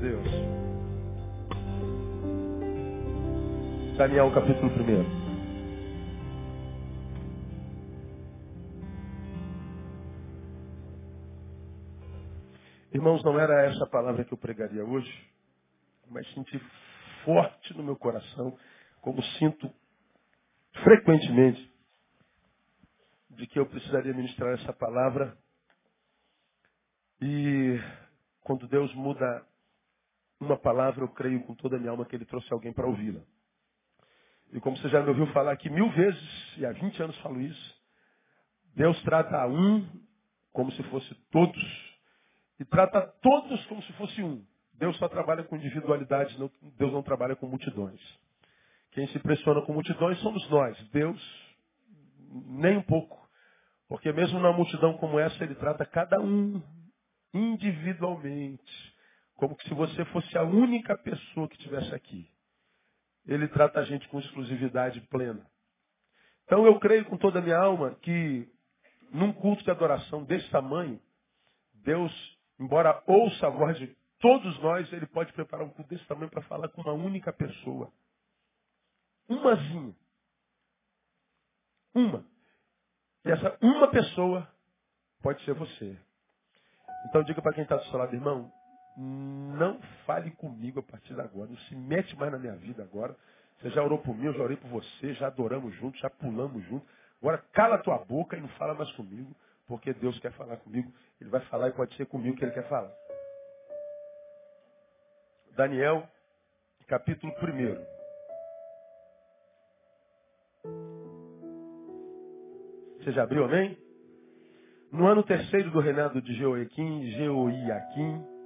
[0.00, 0.28] Deus.
[3.96, 5.28] Daniel capítulo 1.
[12.94, 15.12] Irmãos, não era essa a palavra que eu pregaria hoje,
[16.08, 16.60] mas senti
[17.24, 18.56] forte no meu coração,
[19.02, 19.68] como sinto
[20.84, 21.72] frequentemente,
[23.30, 25.36] de que eu precisaria ministrar essa palavra.
[27.20, 27.80] E
[28.44, 29.47] quando Deus muda
[30.40, 33.20] uma palavra, eu creio com toda a minha alma que Ele trouxe alguém para ouvi-la.
[34.52, 37.40] E como você já me ouviu falar aqui mil vezes, e há 20 anos falo
[37.40, 37.78] isso,
[38.74, 39.86] Deus trata a um
[40.52, 41.98] como se fosse todos,
[42.58, 44.44] e trata todos como se fosse um.
[44.74, 48.00] Deus só trabalha com individualidade, não, Deus não trabalha com multidões.
[48.92, 50.76] Quem se impressiona com multidões somos nós.
[50.90, 51.20] Deus,
[52.46, 53.28] nem um pouco.
[53.88, 56.62] Porque mesmo numa multidão como essa, Ele trata cada um
[57.34, 58.94] individualmente.
[59.38, 62.28] Como se você fosse a única pessoa que estivesse aqui.
[63.24, 65.48] Ele trata a gente com exclusividade plena.
[66.44, 68.50] Então eu creio com toda a minha alma que
[69.12, 71.00] num culto de adoração desse tamanho,
[71.72, 72.12] Deus,
[72.58, 76.42] embora ouça a voz de todos nós, ele pode preparar um culto desse tamanho para
[76.42, 77.92] falar com uma única pessoa.
[79.28, 79.94] Umazinha.
[81.94, 82.24] Uma.
[83.24, 84.52] E essa uma pessoa
[85.22, 85.96] pode ser você.
[87.08, 88.52] Então diga para quem está do seu lado, irmão,
[89.00, 91.48] não fale comigo a partir de agora.
[91.48, 93.14] Não se mete mais na minha vida agora.
[93.58, 96.64] Você já orou por mim, eu já orei por você, já adoramos juntos, já pulamos
[96.64, 96.88] juntos.
[97.20, 99.34] Agora cala tua boca e não fala mais comigo,
[99.66, 100.92] porque Deus quer falar comigo.
[101.20, 102.92] Ele vai falar e pode ser comigo que ele quer falar.
[105.56, 106.08] Daniel,
[106.86, 107.98] capítulo 1.
[112.98, 113.78] Você já abriu, amém?
[114.90, 118.37] No ano terceiro do reinado de Jeoiaquim, Jeoiaquim,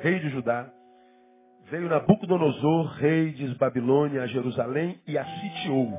[0.00, 0.70] rei de Judá,
[1.70, 5.92] veio Nabucodonosor, rei de Babilônia, a Jerusalém e a sitiou.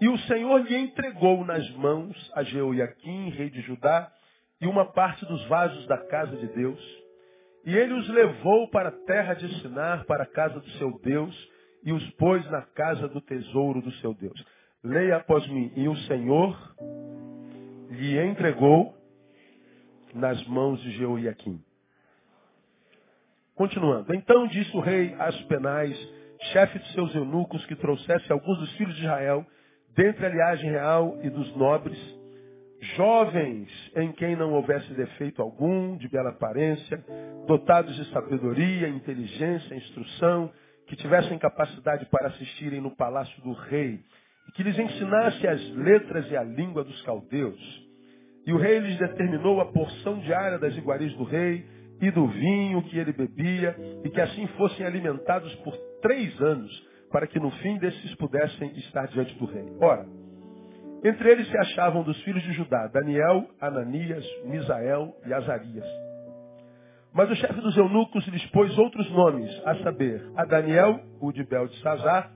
[0.00, 4.10] E o Senhor lhe entregou nas mãos a Jeoiaquim, rei de Judá,
[4.60, 7.02] e uma parte dos vasos da casa de Deus,
[7.64, 11.50] e ele os levou para a terra de Sinar, para a casa do seu Deus,
[11.84, 14.44] e os pôs na casa do tesouro do seu Deus.
[14.82, 15.72] Leia após mim.
[15.76, 16.56] E o Senhor
[17.90, 18.94] lhe entregou
[20.14, 21.60] nas mãos de Jeoiaquim.
[23.54, 24.14] Continuando.
[24.14, 25.96] Então disse o rei Aspenais,
[26.52, 29.46] chefe de seus eunucos, que trouxesse alguns dos filhos de Israel,
[29.94, 31.98] dentre a linhagem real e dos nobres,
[32.96, 37.04] jovens em quem não houvesse defeito algum, de bela aparência,
[37.46, 40.50] dotados de sabedoria, inteligência, instrução,
[40.86, 44.00] que tivessem capacidade para assistirem no palácio do rei,
[44.48, 47.60] e que lhes ensinasse as letras e a língua dos caldeus.
[48.46, 51.64] E o rei lhes determinou a porção diária das iguarias do rei
[52.02, 56.70] e do vinho que ele bebia, e que assim fossem alimentados por três anos,
[57.12, 59.64] para que no fim desses pudessem estar diante do rei.
[59.80, 60.04] Ora,
[61.04, 65.86] entre eles se achavam dos filhos de Judá, Daniel, Ananias, Misael e Azarias.
[67.14, 71.44] Mas o chefe dos eunucos lhes pôs outros nomes, a saber, a Daniel, o de
[71.44, 72.32] Bel de Sazar,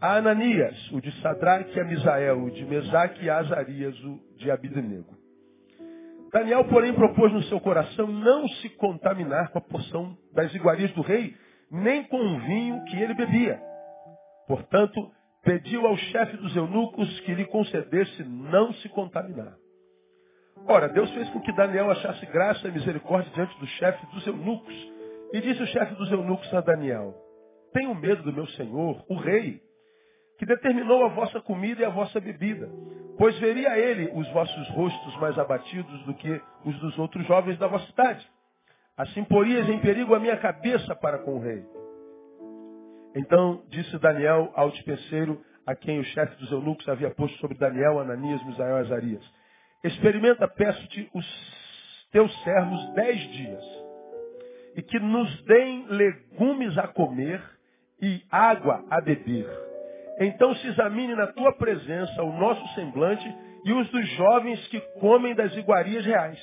[0.00, 4.50] a Ananias, o de Sadraque, a Misael, o de Mesaque e a Azarias, o de
[4.50, 5.17] Abidnego.
[6.32, 11.00] Daniel, porém, propôs no seu coração não se contaminar com a porção das iguarias do
[11.00, 11.34] rei,
[11.70, 13.60] nem com o vinho que ele bebia.
[14.46, 15.10] Portanto,
[15.42, 19.54] pediu ao chefe dos eunucos que lhe concedesse não se contaminar.
[20.66, 24.74] Ora, Deus fez com que Daniel achasse graça e misericórdia diante do chefe dos eunucos.
[25.32, 27.14] E disse o chefe dos eunucos a Daniel,
[27.72, 29.60] tenho medo do meu senhor, o rei,
[30.38, 32.70] que determinou a vossa comida e a vossa bebida,
[33.18, 37.66] pois veria ele os vossos rostos mais abatidos do que os dos outros jovens da
[37.66, 38.26] vossa cidade.
[38.96, 41.64] Assim porias em perigo a minha cabeça para com o rei.
[43.16, 47.98] Então disse Daniel ao dispenseiro, a quem o chefe dos eunucos havia posto sobre Daniel,
[47.98, 49.32] Ananias, Misael e Azarias.
[49.84, 53.64] Experimenta, peço-te, os teus servos dez dias,
[54.76, 57.42] e que nos deem legumes a comer
[58.00, 59.67] e água a beber.
[60.20, 63.26] Então se examine na tua presença o nosso semblante
[63.64, 66.38] e os dos jovens que comem das iguarias reais.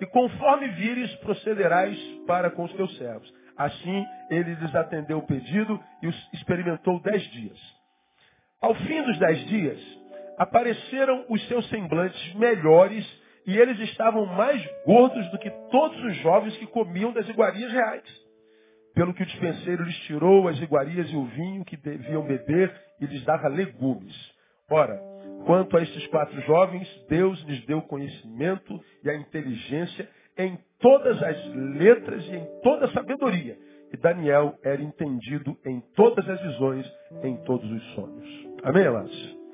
[0.00, 3.32] E conforme vires, procederás para com os teus servos.
[3.56, 7.58] Assim, ele lhes atendeu o pedido e os experimentou dez dias.
[8.60, 9.80] Ao fim dos dez dias,
[10.38, 13.06] apareceram os seus semblantes melhores
[13.46, 18.24] e eles estavam mais gordos do que todos os jovens que comiam das iguarias reais.
[18.94, 23.06] Pelo que o dispenseiro lhes tirou as iguarias e o vinho que deviam beber e
[23.06, 24.14] lhes dava legumes.
[24.70, 25.00] Ora,
[25.46, 31.46] quanto a estes quatro jovens, Deus lhes deu conhecimento e a inteligência em todas as
[31.54, 33.56] letras e em toda a sabedoria.
[33.92, 36.90] E Daniel era entendido em todas as visões,
[37.22, 38.46] em todos os sonhos.
[38.64, 39.44] Amém, amados?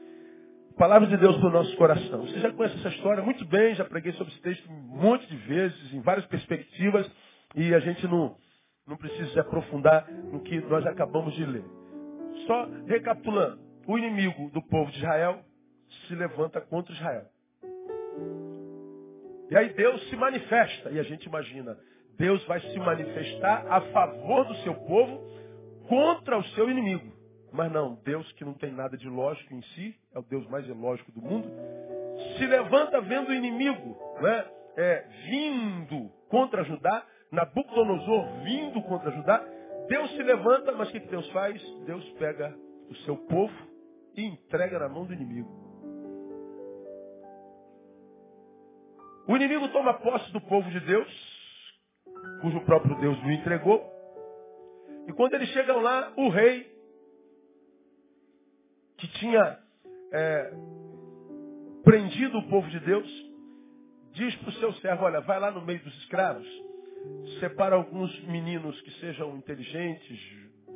[0.79, 2.23] Palavra de Deus para o nosso coração.
[2.23, 5.37] Você já conhece essa história muito bem, já preguei sobre esse texto um monte de
[5.37, 7.07] vezes, em várias perspectivas,
[7.55, 8.35] e a gente não,
[8.87, 11.80] não precisa se aprofundar no que nós acabamos de ler.
[12.47, 15.41] Só recapitulando, o inimigo do povo de Israel
[16.07, 17.27] se levanta contra Israel.
[19.51, 21.77] E aí Deus se manifesta, e a gente imagina,
[22.17, 25.21] Deus vai se manifestar a favor do seu povo
[25.89, 27.13] contra o seu inimigo.
[27.53, 30.67] Mas não, Deus que não tem nada de lógico em si, é o Deus mais
[30.69, 31.49] ilógico do mundo,
[32.37, 34.45] se levanta vendo o inimigo né,
[34.77, 39.45] é, vindo contra Judá, Nabucodonosor vindo contra Judá.
[39.91, 41.61] Deus se levanta, mas o que Deus faz?
[41.85, 42.57] Deus pega
[42.89, 43.53] o seu povo
[44.15, 45.51] e entrega na mão do inimigo.
[49.27, 51.09] O inimigo toma posse do povo de Deus,
[52.41, 53.85] cujo próprio Deus lhe entregou.
[55.09, 56.73] E quando eles chegam lá, o rei
[58.97, 59.59] que tinha
[60.13, 60.53] é,
[61.83, 63.09] prendido o povo de Deus,
[64.13, 66.47] diz para o seu servo, olha, vai lá no meio dos escravos,
[67.41, 70.19] separa alguns meninos que sejam inteligentes,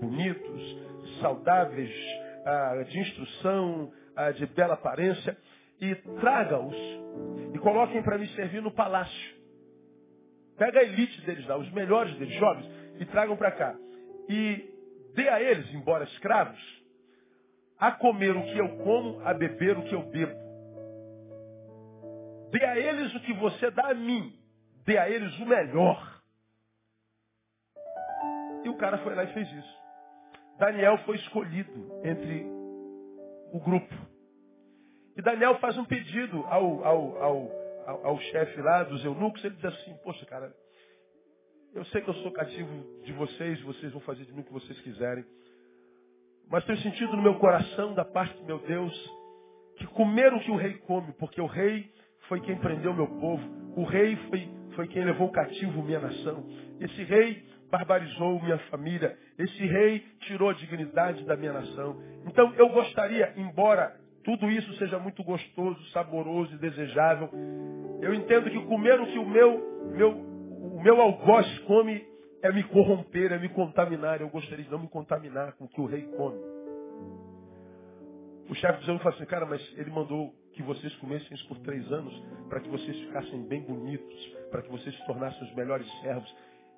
[0.00, 0.78] bonitos,
[1.20, 1.94] saudáveis,
[2.44, 5.36] ah, de instrução, ah, de bela aparência,
[5.80, 6.76] e traga-os
[7.54, 9.34] e coloquem para me servir no palácio.
[10.56, 12.66] Pega a elite deles lá, os melhores deles, jovens,
[13.00, 13.74] e tragam para cá.
[14.28, 14.64] E
[15.14, 16.84] dê a eles, embora escravos,
[17.78, 20.44] a comer o que eu como, a beber o que eu bebo.
[22.50, 24.32] Dê a eles o que você dá a mim.
[24.84, 26.13] Dê a eles o melhor.
[28.64, 29.74] E o cara foi lá e fez isso.
[30.58, 32.46] Daniel foi escolhido entre
[33.52, 33.94] o grupo.
[35.16, 37.50] E Daniel faz um pedido ao, ao, ao,
[37.86, 39.44] ao, ao chefe lá dos eunucos.
[39.44, 40.52] Ele diz assim, poxa, cara,
[41.74, 44.52] eu sei que eu sou cativo de vocês, vocês vão fazer de mim o que
[44.52, 45.24] vocês quiserem.
[46.48, 48.92] Mas tenho sentido no meu coração, da parte do meu Deus,
[49.76, 51.92] que comeram o que o rei come, porque o rei
[52.28, 53.42] foi quem prendeu meu povo,
[53.76, 56.46] o rei foi, foi quem levou cativo minha nação.
[56.80, 57.44] Esse rei
[57.74, 62.00] barbarizou minha família, esse rei tirou a dignidade da minha nação.
[62.26, 67.28] Então eu gostaria, embora tudo isso seja muito gostoso, saboroso e desejável,
[68.00, 72.06] eu entendo que comer o que o meu, meu, o meu algoz come
[72.42, 74.20] é me corromper, é me contaminar.
[74.20, 76.38] Eu gostaria de não me contaminar com o que o rei come.
[78.48, 81.58] O chefe do Zelo falou assim, cara, mas ele mandou que vocês comessem isso por
[81.58, 82.14] três anos
[82.48, 86.32] para que vocês ficassem bem bonitos, para que vocês se tornassem os melhores servos.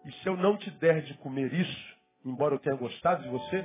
[0.06, 3.64] E se eu não te der de comer isso, embora eu tenha gostado de você,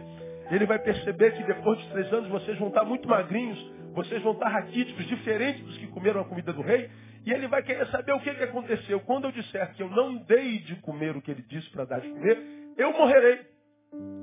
[0.49, 3.59] ele vai perceber que depois de três anos vocês vão estar muito magrinhos,
[3.93, 6.89] vocês vão estar raquíticos, diferentes dos que comeram a comida do rei,
[7.25, 8.99] e ele vai querer saber o que, que aconteceu.
[9.01, 12.01] Quando eu disser que eu não dei de comer o que ele disse para dar
[12.01, 12.37] de comer,
[12.77, 13.45] eu morrerei.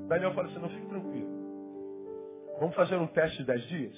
[0.07, 1.29] Daniel fala assim, não fique tranquilo.
[2.59, 3.95] Vamos fazer um teste de dez dias?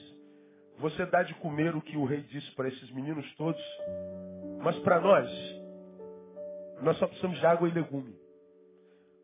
[0.78, 3.62] Você dá de comer o que o rei disse para esses meninos todos,
[4.64, 5.30] mas para nós,
[6.82, 8.16] nós só precisamos de água e legume.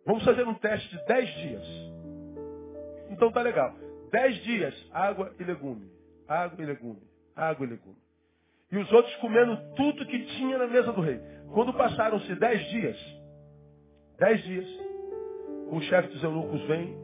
[0.05, 1.65] Vamos fazer um teste de dez dias.
[3.09, 3.73] Então tá legal.
[4.11, 5.91] Dez dias, água e legume.
[6.27, 7.01] Água e legume.
[7.35, 8.07] Água e legume
[8.71, 11.19] e os outros comendo tudo que tinha na mesa do rei.
[11.53, 12.97] Quando passaram-se dez dias,
[14.17, 14.67] dez dias,
[15.69, 16.95] o chefe dos eunucos vem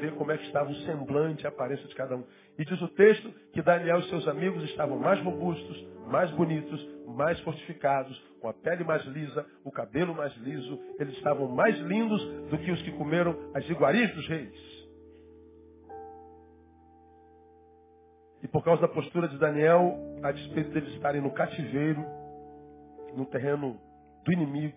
[0.00, 2.24] ver como é que estava o semblante, a aparência de cada um.
[2.58, 7.38] E diz o texto que Daniel e seus amigos estavam mais robustos, mais bonitos, mais
[7.40, 10.78] fortificados, com a pele mais lisa, o cabelo mais liso.
[10.98, 14.74] Eles estavam mais lindos do que os que comeram as iguarias dos reis.
[18.42, 22.04] E por causa da postura de Daniel, a despeito deles estarem no cativeiro,
[23.16, 23.80] no terreno
[24.22, 24.76] do inimigo,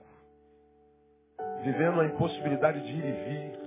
[1.64, 3.67] vivendo a impossibilidade de ir e vir,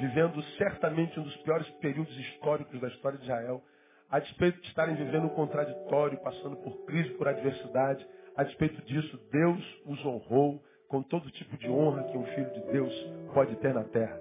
[0.00, 3.62] vivendo certamente um dos piores períodos históricos da história de Israel,
[4.10, 9.20] a despeito de estarem vivendo um contraditório, passando por crise, por adversidade, a despeito disso,
[9.30, 12.92] Deus os honrou com todo tipo de honra que um filho de Deus
[13.32, 14.18] pode ter na terra.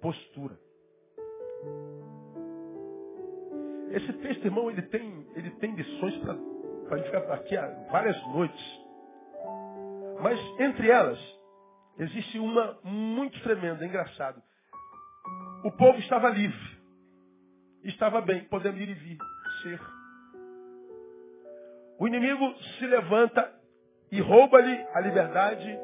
[0.00, 0.56] Postura.
[3.90, 7.56] Esse texto, irmão, ele tem, ele tem lições para a gente ficar aqui
[7.90, 8.80] várias noites.
[10.20, 11.18] Mas entre elas,
[11.98, 14.42] existe uma muito tremenda, engraçado.
[15.64, 16.76] O povo estava livre.
[17.84, 19.18] Estava bem, podendo ir e vir,
[19.62, 19.80] ser.
[21.98, 23.52] O inimigo se levanta
[24.10, 25.78] e rouba-lhe a liberdade,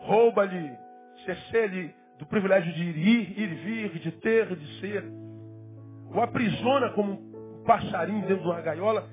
[0.00, 0.76] rouba-lhe,
[1.24, 5.04] cerceia-lhe do privilégio de ir, ir e vir, de ter, de ser.
[6.14, 9.08] O aprisiona como passarinho dentro de uma gaiola.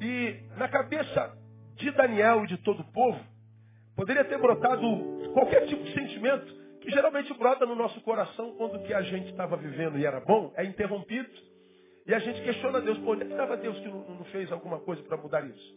[0.00, 1.36] E na cabeça
[1.76, 3.20] de Daniel e de todo o povo,
[3.96, 4.86] Poderia ter brotado
[5.34, 9.30] qualquer tipo de sentimento que geralmente brota no nosso coração quando o que a gente
[9.30, 11.28] estava vivendo e era bom é interrompido.
[12.06, 14.52] E a gente questiona Deus, pô, onde é que estava Deus que não, não, fez
[14.52, 15.74] alguma coisa para mudar isso?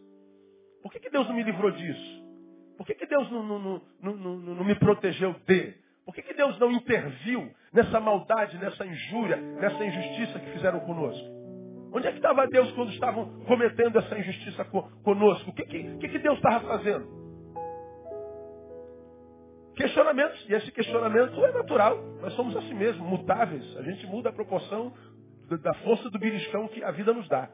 [0.82, 2.28] Por que, que Deus não me livrou disso?
[2.76, 5.74] Por que, que Deus não, não, não, não, me protegeu de?
[6.04, 11.26] Por que, que Deus não interviu nessa maldade, nessa injúria, nessa injustiça que fizeram conosco?
[11.92, 14.64] Onde é que estava Deus quando estavam cometendo essa injustiça
[15.02, 15.50] conosco?
[15.50, 17.17] O que, que, que Deus estava fazendo?
[19.78, 20.44] Questionamentos.
[20.48, 22.02] E esse questionamento é natural.
[22.20, 23.76] Nós somos assim mesmo, mutáveis.
[23.76, 24.92] A gente muda a proporção
[25.48, 27.48] da força do beliscão que a vida nos dá.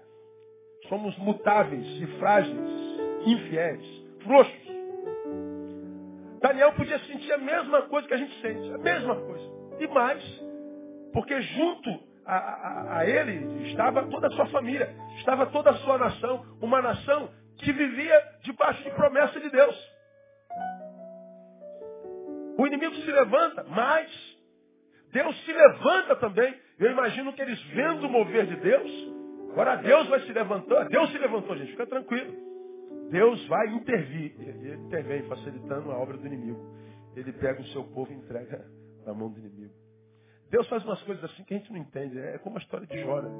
[0.88, 2.56] Somos mutáveis e frágeis,
[3.26, 3.84] infiéis,
[4.22, 4.64] frouxos.
[6.40, 9.44] Daniel podia sentir a mesma coisa que a gente sente, a mesma coisa.
[9.80, 10.22] E mais,
[11.12, 15.98] porque junto a, a, a ele estava toda a sua família, estava toda a sua
[15.98, 17.28] nação, uma nação
[17.58, 19.93] que vivia debaixo de promessa de Deus.
[22.56, 24.10] O inimigo se levanta, mas
[25.12, 26.54] Deus se levanta também.
[26.78, 28.90] Eu imagino que eles vendo o mover de Deus,
[29.52, 30.88] agora Deus vai se levantar.
[30.88, 32.34] Deus se levantou, gente, fica tranquilo.
[33.10, 34.34] Deus vai intervir.
[34.40, 36.60] Ele intervém facilitando a obra do inimigo.
[37.14, 38.64] Ele pega o seu povo e entrega
[39.06, 39.72] na mão do inimigo.
[40.50, 42.18] Deus faz umas coisas assim que a gente não entende.
[42.18, 43.20] É como a história de Jó.
[43.20, 43.30] Né?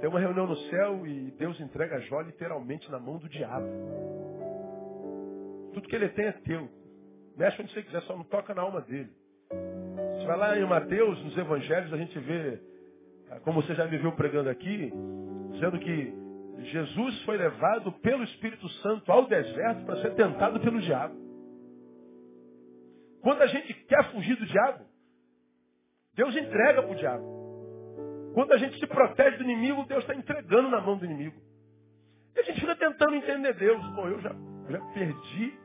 [0.00, 3.66] Tem uma reunião no céu e Deus entrega Jó literalmente na mão do diabo.
[5.72, 6.68] Tudo que ele tem é teu.
[7.40, 9.08] Mexe onde você quiser, só não toca na alma dele.
[9.48, 12.60] Você vai lá em Mateus, nos evangelhos, a gente vê,
[13.30, 14.92] ah, como você já me viu pregando aqui,
[15.52, 16.12] dizendo que
[16.70, 21.14] Jesus foi levado pelo Espírito Santo ao deserto para ser tentado pelo diabo.
[23.22, 24.84] Quando a gente quer fugir do diabo,
[26.12, 27.24] Deus entrega para o diabo.
[28.34, 31.40] Quando a gente se protege do inimigo, Deus está entregando na mão do inimigo.
[32.36, 33.82] E a gente fica tentando entender Deus.
[33.94, 34.36] Bom, eu já,
[34.68, 35.59] já perdi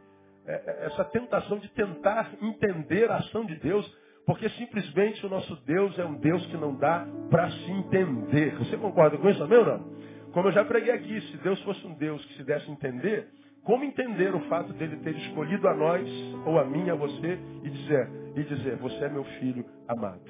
[0.48, 3.86] essa tentação de tentar entender a ação de Deus,
[4.26, 8.56] porque simplesmente o nosso Deus é um Deus que não dá para se entender.
[8.58, 9.96] Você concorda com isso também ou não?
[10.32, 13.28] Como eu já preguei aqui, se Deus fosse um Deus que se desse entender,
[13.64, 16.08] como entender o fato dele ter escolhido a nós,
[16.46, 20.22] ou a mim, a você, e dizer, e dizer, você é meu filho amado.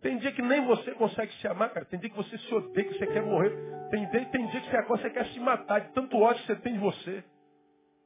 [0.00, 1.86] Tem dia que nem você consegue se amar, cara.
[1.86, 3.56] Tem dia que você se odeia, que você quer morrer.
[3.90, 6.56] Tem dia, tem dia que você, você quer se matar de tanto ódio que você
[6.56, 7.24] tem de você.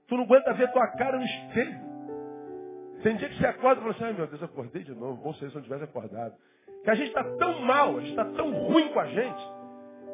[0.08, 1.86] Tu não aguenta ver tua cara no espelho.
[3.02, 5.32] Tem dia que você acorda e fala assim, ai meu Deus, acordei de novo, bom
[5.34, 6.34] seria se eu não tivesse acordado.
[6.82, 9.42] Que a gente está tão mal, a gente está tão ruim com a gente,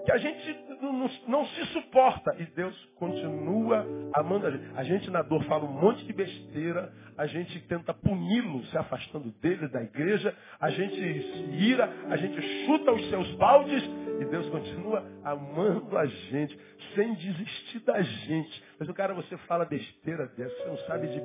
[0.05, 2.35] que a gente não, não, se suporta.
[2.39, 4.65] E Deus continua amando a gente.
[4.77, 9.31] A gente na dor fala um monte de besteira, a gente tenta puni-lo, se afastando
[9.41, 13.83] dele, da igreja, a gente se ira, a gente chuta os seus baldes,
[14.21, 16.59] e Deus continua amando a gente,
[16.95, 18.65] sem desistir da gente.
[18.79, 21.21] Mas o cara, você fala besteira dessa, você não sabe de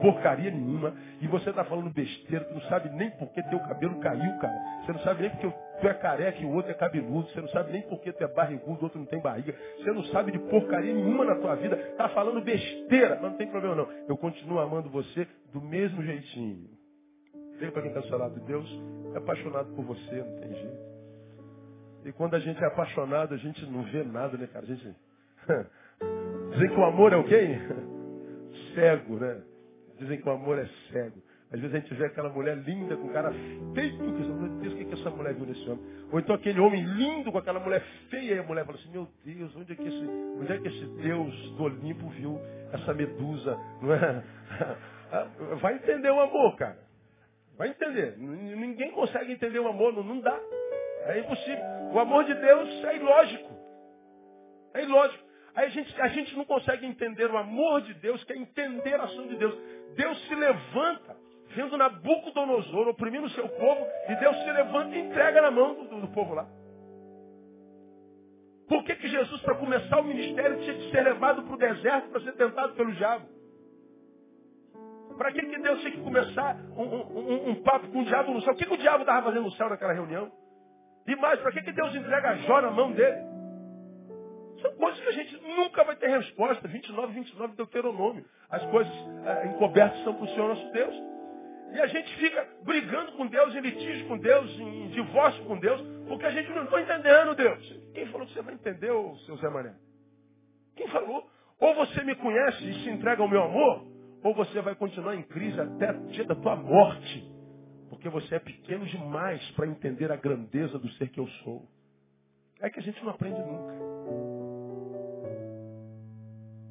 [0.00, 3.98] porcaria nenhuma, e você está falando besteira, tu não sabe nem por que teu cabelo
[4.00, 4.54] caiu, cara.
[4.84, 5.48] Você não sabe nem porque
[5.80, 7.28] tu é careca e o outro é cabeludo.
[7.28, 9.54] Você não sabe nem por que tu é barrigudo, o outro não tem barriga.
[9.78, 11.76] Você não sabe de porcaria nenhuma na tua vida.
[11.76, 13.88] Está falando besteira, mas não tem problema não.
[14.08, 16.70] Eu continuo amando você do mesmo jeitinho.
[17.58, 18.28] Vem para quem está.
[18.28, 18.68] Deus
[19.14, 20.87] é apaixonado por você, não tem jeito.
[22.08, 24.64] E quando a gente é apaixonado, a gente não vê nada, né, cara?
[24.64, 24.96] A gente.
[26.52, 27.58] Dizem que o amor é o quê?
[28.74, 29.42] Cego, né?
[29.98, 31.20] Dizem que o amor é cego.
[31.52, 33.32] Às vezes a gente vê aquela mulher linda com cara
[33.74, 34.22] feio, que
[34.62, 35.84] Deus, o que, é que essa mulher viu nesse homem?
[36.12, 39.08] Ou então aquele homem lindo com aquela mulher feia, e a mulher fala assim, meu
[39.24, 40.06] Deus, onde é que esse,
[40.40, 42.38] onde é que esse Deus do Olimpo viu
[42.72, 43.58] essa medusa?
[43.82, 44.22] Não é?
[45.60, 46.78] Vai entender o amor, cara.
[47.56, 48.16] Vai entender.
[48.18, 50.38] Ninguém consegue entender o amor, não, não dá.
[51.08, 51.64] É impossível.
[51.92, 53.50] O amor de Deus é ilógico.
[54.74, 55.24] É ilógico.
[55.54, 59.04] Aí a gente, a gente não consegue entender o amor de Deus, quer entender a
[59.04, 59.58] ação de Deus.
[59.96, 61.16] Deus se levanta,
[61.56, 66.00] vendo Nabucodonosor oprimindo o seu povo, e Deus se levanta e entrega na mão do,
[66.02, 66.46] do povo lá.
[68.68, 72.10] Por que, que Jesus, para começar o ministério, tinha de ser levado para o deserto
[72.10, 73.26] para ser tentado pelo diabo?
[75.16, 78.42] Para que, que Deus tinha que começar um, um, um, papo com o diabo no
[78.42, 78.52] céu?
[78.52, 80.30] O que, que o diabo estava fazendo no céu naquela reunião?
[81.08, 83.16] E mais, para que, que Deus entrega Jó na mão dele?
[84.60, 86.68] São coisas que a gente nunca vai ter resposta.
[86.68, 88.24] 29, 29 Deuteronômio.
[88.50, 88.92] As coisas
[89.24, 90.94] é, encobertas são para o Senhor nosso Deus.
[91.72, 95.80] E a gente fica brigando com Deus, em litígio com Deus, em divórcio com Deus,
[96.06, 97.80] porque a gente não está entendendo Deus.
[97.94, 98.90] Quem falou que você vai entender,
[99.24, 99.74] seu Zé Mané?
[100.76, 101.26] Quem falou?
[101.58, 103.86] Ou você me conhece e se entrega ao meu amor,
[104.22, 107.37] ou você vai continuar em crise até o dia da tua morte.
[107.98, 111.68] Porque você é pequeno demais para entender a grandeza do ser que eu sou.
[112.60, 113.74] É que a gente não aprende nunca.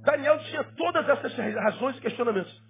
[0.04, 2.64] Daniel tinha todas essas razões e questionamentos.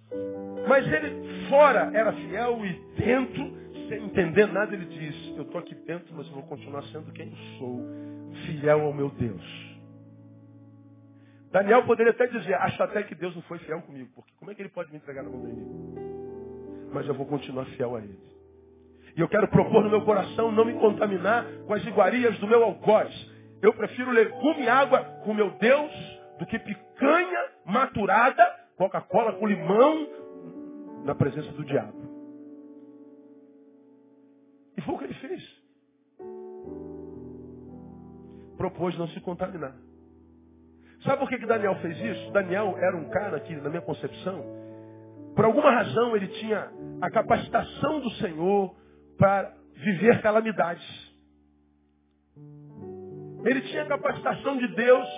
[0.68, 5.76] Mas ele fora era fiel e dentro, sem entender nada, ele diz, eu estou aqui
[5.76, 7.80] dentro, mas eu vou continuar sendo quem eu sou,
[8.44, 9.78] fiel ao meu Deus.
[11.52, 14.54] Daniel poderia até dizer, acho até que Deus não foi fiel comigo, porque como é
[14.54, 15.94] que ele pode me entregar na mão do inimigo?
[16.92, 18.37] Mas eu vou continuar fiel a ele.
[19.18, 22.62] E eu quero propor no meu coração não me contaminar com as iguarias do meu
[22.62, 23.12] algoz.
[23.60, 25.90] Eu prefiro legume e água com meu Deus
[26.38, 28.44] do que picanha maturada,
[28.76, 30.06] Coca-Cola com limão
[31.04, 31.98] na presença do diabo.
[34.76, 35.62] E foi o que ele fez.
[38.56, 39.74] Propôs não se contaminar.
[41.02, 42.30] Sabe por que, que Daniel fez isso?
[42.30, 44.44] Daniel era um cara que, na minha concepção,
[45.34, 46.70] por alguma razão ele tinha
[47.00, 48.78] a capacitação do Senhor
[49.18, 51.08] para viver calamidades.
[53.44, 55.08] Ele tinha capacitação de Deus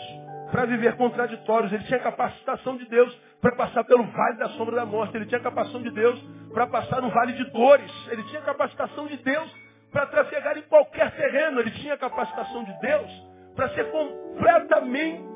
[0.50, 1.72] para viver contraditórios.
[1.72, 5.16] Ele tinha capacitação de Deus para passar pelo vale da sombra da morte.
[5.16, 6.20] Ele tinha capacitação de Deus
[6.52, 7.90] para passar no vale de dores.
[8.10, 9.50] Ele tinha capacitação de Deus
[9.92, 11.60] para trafegar em qualquer terreno.
[11.60, 13.10] Ele tinha capacitação de Deus
[13.54, 15.30] para ser completamente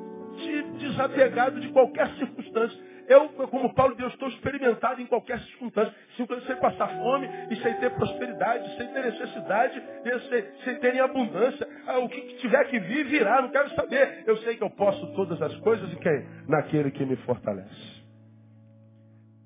[0.79, 2.94] desapegado de qualquer circunstância.
[3.09, 5.95] Eu, como Paulo, Deus, estou experimentado em qualquer circunstância.
[6.17, 9.83] Sem passar fome e sem ter prosperidade, sem ter necessidade,
[10.29, 11.69] sem, sem ter em abundância.
[11.87, 13.43] Ah, o que tiver que vir, virá.
[13.43, 14.25] Não quero saber.
[14.27, 16.27] Eu sei que eu posso todas as coisas e quem?
[16.49, 18.03] Naquele que me fortalece.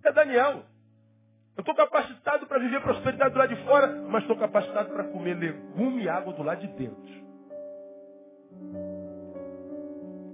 [0.04, 0.62] É Daniel.
[1.56, 5.34] Eu estou capacitado para viver prosperidade do lado de fora, mas estou capacitado para comer
[5.34, 7.27] legume e água do lado de dentro.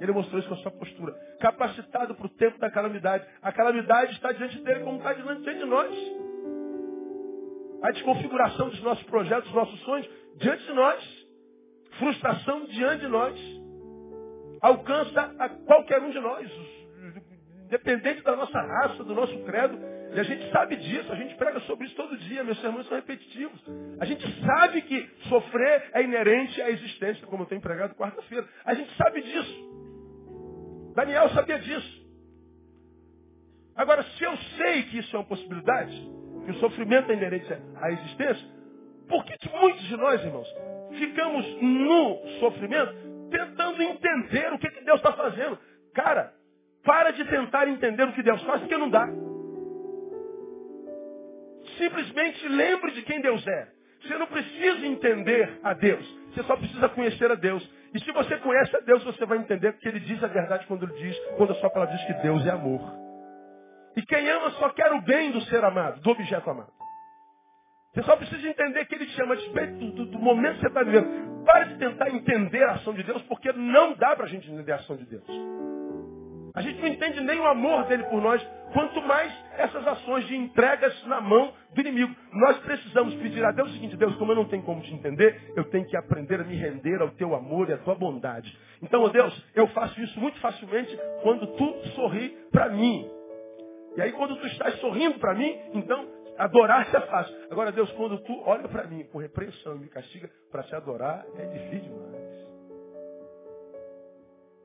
[0.00, 1.12] Ele mostrou isso com a sua postura.
[1.40, 3.26] Capacitado para o tempo da calamidade.
[3.42, 5.94] A calamidade está diante dele como está diante de nós.
[7.82, 11.26] A desconfiguração dos nossos projetos, dos nossos sonhos, diante de nós.
[11.98, 13.38] Frustração diante de nós.
[14.60, 16.50] Alcança a qualquer um de nós.
[17.66, 19.78] Independente da nossa raça, do nosso credo.
[20.14, 22.96] E a gente sabe disso, a gente prega sobre isso todo dia, meus sermões são
[22.96, 23.60] repetitivos.
[23.98, 28.48] A gente sabe que sofrer é inerente à existência, como eu tenho pregado quarta-feira.
[28.64, 29.73] A gente sabe disso.
[30.94, 32.04] Daniel sabia disso.
[33.76, 35.92] Agora, se eu sei que isso é uma possibilidade,
[36.44, 38.46] que o sofrimento é inerente à existência,
[39.08, 40.48] por que, muitos de nós, irmãos,
[40.98, 42.94] ficamos no sofrimento
[43.30, 45.58] tentando entender o que, que Deus está fazendo?
[45.92, 46.32] Cara,
[46.84, 49.08] para de tentar entender o que Deus faz, porque não dá.
[51.78, 53.68] Simplesmente lembre de quem Deus é.
[54.02, 56.06] Você não precisa entender a Deus.
[56.28, 57.68] Você só precisa conhecer a Deus.
[57.94, 60.84] E se você conhece a Deus, você vai entender que ele diz a verdade quando
[60.84, 62.80] ele diz, quando a sua palavra diz que Deus é amor.
[63.96, 66.72] E quem ama só quer o bem do ser amado, do objeto amado.
[67.94, 70.66] Você só precisa entender que ele te chama a despeito do, do, momento que você
[70.66, 71.44] está vivendo.
[71.44, 74.72] Pare de tentar entender a ação de Deus, porque não dá para a gente entender
[74.72, 75.24] a ação de Deus.
[76.54, 78.40] A gente não entende nem o amor dele por nós,
[78.72, 82.14] quanto mais essas ações de entregas na mão do inimigo.
[82.32, 85.52] Nós precisamos pedir a Deus o seguinte, Deus, como eu não tenho como te entender,
[85.56, 88.56] eu tenho que aprender a me render ao teu amor e à tua bondade.
[88.80, 93.10] Então, ó Deus, eu faço isso muito facilmente quando tu sorri para mim.
[93.96, 96.06] E aí quando tu estás sorrindo para mim, então
[96.38, 97.34] adorar é fácil.
[97.50, 101.24] Agora, Deus, quando tu olha para mim com repreensão e me castiga para te adorar,
[101.36, 102.43] é difícil demais.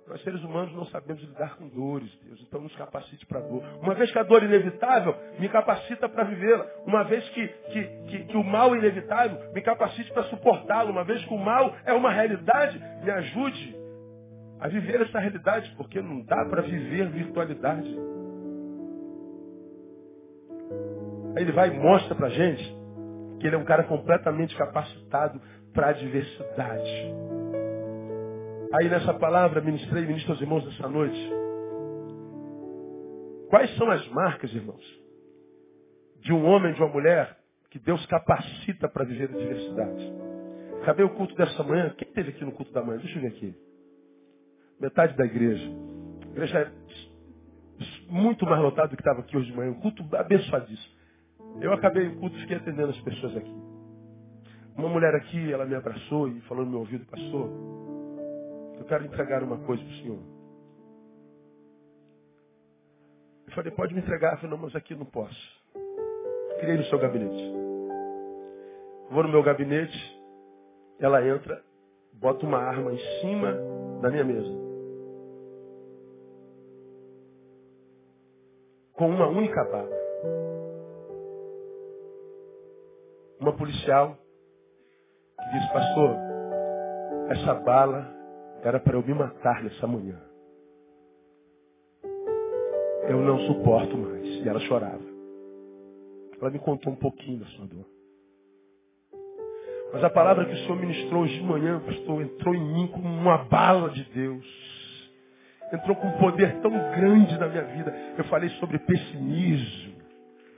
[0.09, 2.41] Nós seres humanos não sabemos lidar com dores, Deus.
[2.41, 3.63] Então nos capacite para a dor.
[3.79, 6.65] Uma vez que a dor é inevitável, me capacita para vivê-la.
[6.83, 10.91] Uma vez que, que, que, que, o mal é inevitável, me capacite para suportá-lo.
[10.91, 13.77] Uma vez que o mal é uma realidade, me ajude
[14.59, 17.95] a viver essa realidade, porque não dá para viver virtualidade.
[21.35, 22.63] Aí ele vai e mostra para gente
[23.39, 25.39] que ele é um cara completamente capacitado
[25.71, 27.38] para a diversidade.
[28.71, 31.19] Aí nessa palavra ministrei, ministro aos irmãos dessa noite.
[33.49, 34.83] Quais são as marcas, irmãos,
[36.19, 37.35] de um homem, de uma mulher
[37.71, 40.13] que Deus capacita para viver a diversidade?
[40.83, 41.95] Acabei o culto dessa manhã.
[41.97, 42.99] Quem esteve aqui no culto da manhã?
[42.99, 43.55] Deixa eu ver aqui.
[44.79, 45.67] Metade da igreja.
[46.27, 46.71] A igreja é
[48.07, 49.71] muito mais lotada do que estava aqui hoje de manhã.
[49.71, 50.93] Um culto abençoadíssimo.
[51.59, 53.55] Eu acabei o culto e fiquei atendendo as pessoas aqui.
[54.77, 57.49] Uma mulher aqui, ela me abraçou e falou no meu ouvido, pastor,
[58.89, 60.19] quero entregar uma coisa para o senhor.
[63.47, 64.33] Eu falei, pode me entregar.
[64.33, 65.61] Eu falei, não, mas aqui não posso.
[66.59, 67.53] Queria ir no seu gabinete.
[69.11, 69.97] Vou no meu gabinete,
[70.99, 71.63] ela entra,
[72.13, 73.57] bota uma arma em cima
[74.01, 74.49] da minha mesa.
[78.93, 79.97] Com uma única bala.
[83.39, 84.17] Uma policial
[85.39, 86.15] que diz, pastor,
[87.29, 88.18] essa bala
[88.63, 90.29] era para eu me matar nessa manhã.
[93.09, 94.25] eu não suporto mais.
[94.25, 95.01] E ela chorava.
[96.39, 97.85] Ela me contou um pouquinho da sua dor.
[99.91, 103.07] Mas a palavra que o Senhor ministrou hoje de manhã, pastor, entrou em mim como
[103.07, 104.45] uma bala de Deus.
[105.73, 107.91] Entrou com um poder tão grande na minha vida.
[108.17, 109.95] Eu falei sobre pessimismo.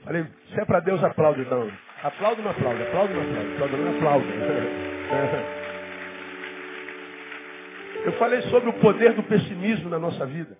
[0.04, 1.70] Falei, se é para Deus, aplaude então.
[2.02, 2.82] Aplaude não aplaude?
[2.82, 3.52] Aplaude não aplaude?
[3.54, 4.26] Aplaude não aplaude?
[8.04, 10.58] Eu falei sobre o poder do pessimismo na nossa vida.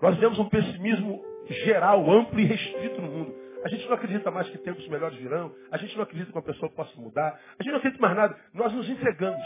[0.00, 3.34] Nós temos um pessimismo geral, amplo e restrito no mundo.
[3.64, 5.54] A gente não acredita mais que tempos melhores virão.
[5.70, 7.40] A gente não acredita que uma pessoa possa mudar.
[7.58, 8.36] A gente não acredita mais nada.
[8.52, 9.40] Nós nos entregamos.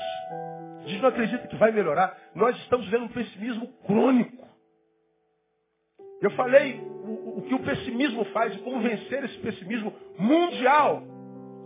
[0.85, 2.19] A gente não acredita que vai melhorar.
[2.35, 4.49] Nós estamos vendo um pessimismo crônico.
[6.21, 11.05] Eu falei o, o que o pessimismo faz e como vencer esse pessimismo mundial.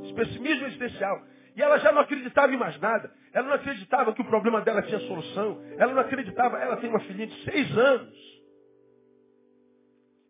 [0.04, 1.22] Esse pessimismo existencial.
[1.54, 3.10] E ela já não acreditava em mais nada.
[3.32, 5.60] Ela não acreditava que o problema dela tinha solução.
[5.78, 6.58] Ela não acreditava.
[6.58, 8.14] Ela tem uma filhinha de seis anos.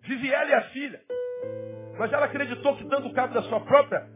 [0.02, 1.00] Vive ela e a filha.
[1.98, 4.08] Mas ela acreditou que dando cabo da sua própria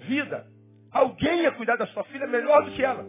[0.00, 0.46] vida,
[0.90, 3.06] alguém ia cuidar da sua filha melhor do que ela.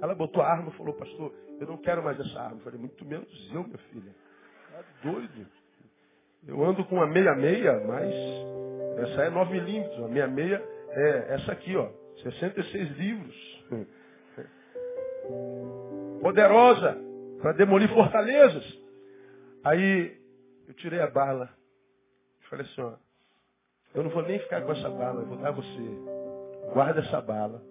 [0.00, 2.56] Ela botou a arma e falou, pastor, eu não quero mais essa arma.
[2.56, 4.14] Eu falei, muito menos eu, minha filha.
[4.72, 5.46] Tá doido.
[6.46, 8.14] Eu ando com uma meia-meia, mas
[9.00, 10.02] essa é 9 milímetros.
[10.04, 11.90] A meia-meia é essa aqui, ó.
[12.22, 13.64] 66 livros.
[16.20, 16.96] Poderosa
[17.40, 18.64] para demolir fortalezas.
[19.64, 20.16] Aí
[20.66, 21.50] eu tirei a bala.
[22.48, 22.94] Falei assim, ó,
[23.94, 26.72] eu não vou nem ficar com essa bala, eu vou dar a você.
[26.72, 27.62] Guarda essa bala.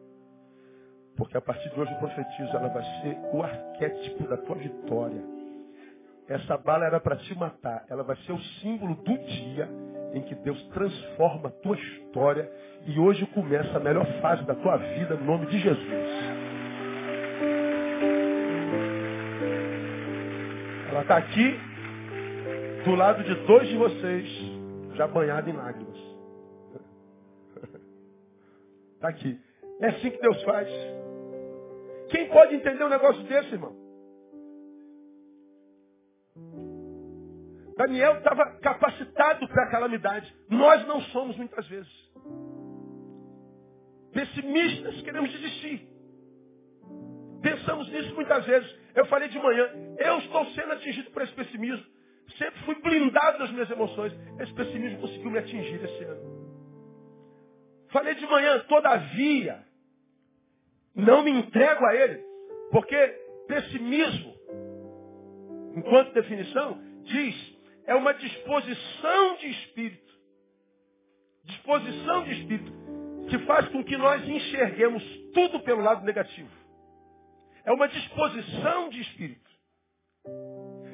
[1.16, 5.24] Porque a partir de hoje eu profetizo, ela vai ser o arquétipo da tua vitória.
[6.28, 7.86] Essa bala era para te matar.
[7.90, 9.68] Ela vai ser o símbolo do dia
[10.14, 12.50] em que Deus transforma a tua história
[12.86, 15.88] e hoje começa a melhor fase da tua vida no nome de Jesus.
[20.90, 21.60] Ela está aqui
[22.86, 24.28] do lado de dois de vocês,
[24.96, 25.98] já banhado em lágrimas.
[28.96, 29.40] Está aqui.
[29.82, 30.68] É assim que Deus faz.
[32.10, 33.87] Quem pode entender um negócio desse, irmão?
[37.78, 40.36] Daniel estava capacitado para a calamidade.
[40.50, 41.92] Nós não somos muitas vezes.
[44.12, 45.88] Pessimistas, queremos desistir.
[47.42, 48.76] Pensamos nisso muitas vezes.
[48.96, 51.86] Eu falei de manhã, eu estou sendo atingido por esse pessimismo.
[52.40, 54.12] Sempre fui blindado das minhas emoções.
[54.40, 56.38] Esse pessimismo conseguiu me atingir esse ano.
[57.90, 59.64] Falei de manhã, todavia,
[60.96, 62.22] não me entrego a ele,
[62.72, 62.98] porque
[63.48, 64.34] pessimismo,
[65.76, 67.57] enquanto definição, diz,
[67.88, 70.14] é uma disposição de espírito.
[71.46, 72.78] Disposição de espírito
[73.30, 76.50] que faz com que nós enxerguemos tudo pelo lado negativo.
[77.66, 79.48] É uma disposição de espírito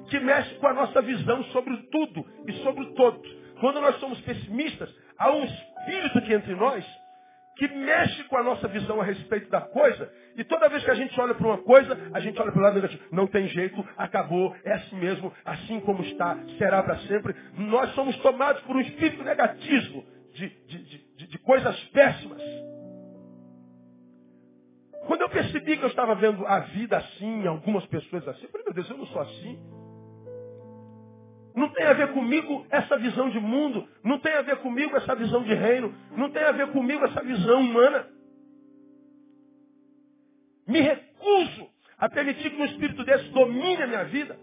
[0.10, 3.32] que mexe com a nossa visão sobre tudo e sobre todos.
[3.60, 6.86] Quando nós somos pessimistas, há um espírito que entre nós
[7.56, 10.96] que mexe com a nossa visão a respeito da coisa, e toda vez que a
[10.96, 13.04] gente olha para uma coisa, a gente olha para o lado negativo.
[13.12, 17.36] Não tem jeito, acabou, é assim mesmo, assim como está, será para sempre.
[17.58, 20.84] Nós somos tomados por um espírito negativo de, de,
[21.18, 22.42] de, de coisas péssimas.
[25.06, 28.66] Quando eu percebi que eu estava vendo a vida assim, algumas pessoas assim, eu falei,
[28.66, 29.83] meu Deus, eu não sou assim.
[31.56, 33.88] Não tem a ver comigo essa visão de mundo.
[34.04, 35.94] Não tem a ver comigo essa visão de reino.
[36.18, 38.08] Não tem a ver comigo essa visão humana.
[40.68, 44.38] Me recuso a permitir que um espírito desse domine a minha vida.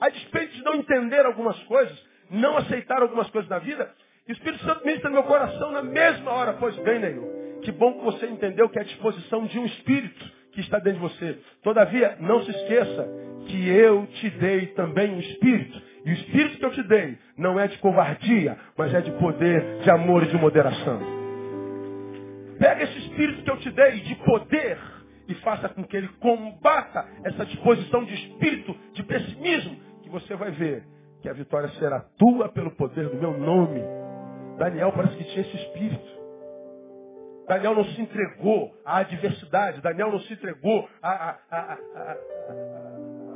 [0.00, 1.96] A despeito de não entender algumas coisas,
[2.30, 3.90] não aceitar algumas coisas da vida.
[4.28, 6.54] O Espírito Santo ministra no meu coração na mesma hora.
[6.54, 10.24] Pois bem, Neil, que bom que você entendeu que é a disposição de um espírito
[10.52, 11.38] que está dentro de você.
[11.62, 13.08] Todavia, não se esqueça
[13.46, 17.58] que eu te dei também um espírito e o espírito que eu te dei não
[17.58, 21.00] é de covardia, mas é de poder, de amor e de moderação.
[22.60, 24.78] Pega esse espírito que eu te dei de poder
[25.26, 30.52] e faça com que ele combata essa disposição de espírito, de pessimismo, que você vai
[30.52, 30.84] ver
[31.20, 33.82] que a vitória será tua pelo poder do meu nome.
[34.58, 36.16] Daniel parece que tinha esse espírito.
[37.48, 41.78] Daniel não se entregou à adversidade, Daniel não se entregou a, a,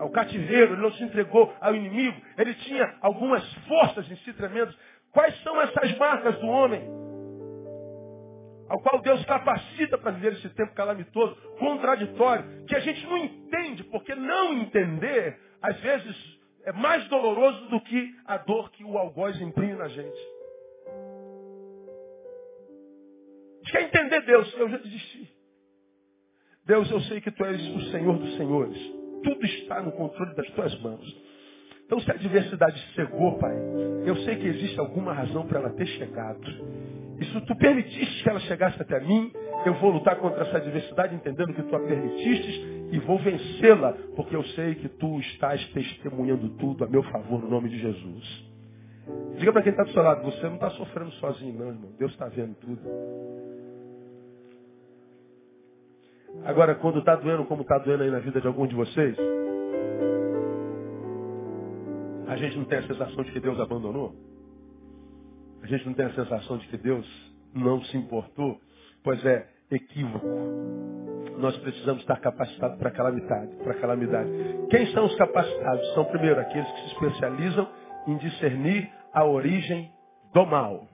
[0.01, 4.75] ao cativeiro, ele não se entregou ao inimigo, ele tinha algumas forças em si tremendas.
[5.13, 6.81] Quais são essas marcas do homem?
[8.69, 13.85] Ao qual Deus capacita para viver esse tempo calamitoso, contraditório, que a gente não entende,
[13.85, 16.17] porque não entender, às vezes,
[16.65, 20.19] é mais doloroso do que a dor que o algoz imprime na gente.
[23.71, 24.53] Quer entender Deus?
[24.55, 25.31] Eu já desisti.
[26.65, 30.49] Deus, eu sei que Tu és o Senhor dos Senhores tudo está no controle das
[30.51, 31.31] tuas mãos.
[31.87, 33.55] Então, se a adversidade chegou, Pai,
[34.07, 36.41] eu sei que existe alguma razão para ela ter chegado.
[37.21, 39.33] E se tu permitiste que ela chegasse até mim,
[39.67, 44.35] eu vou lutar contra essa adversidade, entendendo que tu a permitiste, e vou vencê-la, porque
[44.35, 48.51] eu sei que tu estás testemunhando tudo a meu favor, no nome de Jesus.
[49.37, 51.91] Diga para quem está do seu lado, você não está sofrendo sozinho, não, irmão.
[51.99, 52.81] Deus está vendo tudo.
[56.45, 59.17] Agora, quando está doendo como está doendo aí na vida de algum de vocês,
[62.27, 64.15] a gente não tem a sensação de que Deus abandonou?
[65.63, 67.07] A gente não tem a sensação de que Deus
[67.55, 68.59] não se importou?
[69.03, 70.27] Pois é, equívoco.
[71.39, 74.31] Nós precisamos estar capacitados para calamidade, para calamidade.
[74.71, 75.95] Quem são os capacitados?
[75.95, 77.69] São primeiro aqueles que se especializam
[78.07, 79.91] em discernir a origem
[80.35, 80.87] do mal.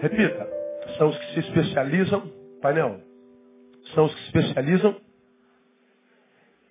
[0.00, 0.48] Repita,
[0.98, 2.22] são os que se especializam,
[2.64, 2.98] painel,
[3.94, 4.98] são os que se especializam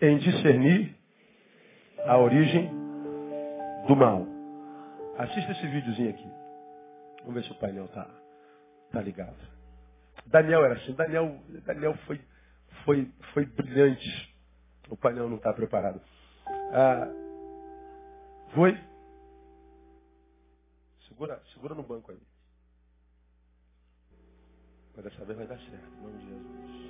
[0.02, 0.98] em discernir
[2.08, 2.68] a origem
[3.88, 4.26] do mal.
[5.20, 6.28] Assista esse videozinho aqui.
[7.20, 8.10] Vamos ver se o painel tá,
[8.92, 9.38] tá ligado.
[10.26, 10.94] Daniel era assim.
[10.94, 12.20] Daniel, Daniel foi,
[12.84, 14.36] foi, foi brilhante.
[14.90, 16.02] O painel não está preparado.
[16.74, 17.08] Ah,
[18.56, 18.76] foi?
[21.08, 22.33] Segura, segura no banco aí.
[24.96, 26.83] Mas dessa vez vai dar certo, em nome de Jesus.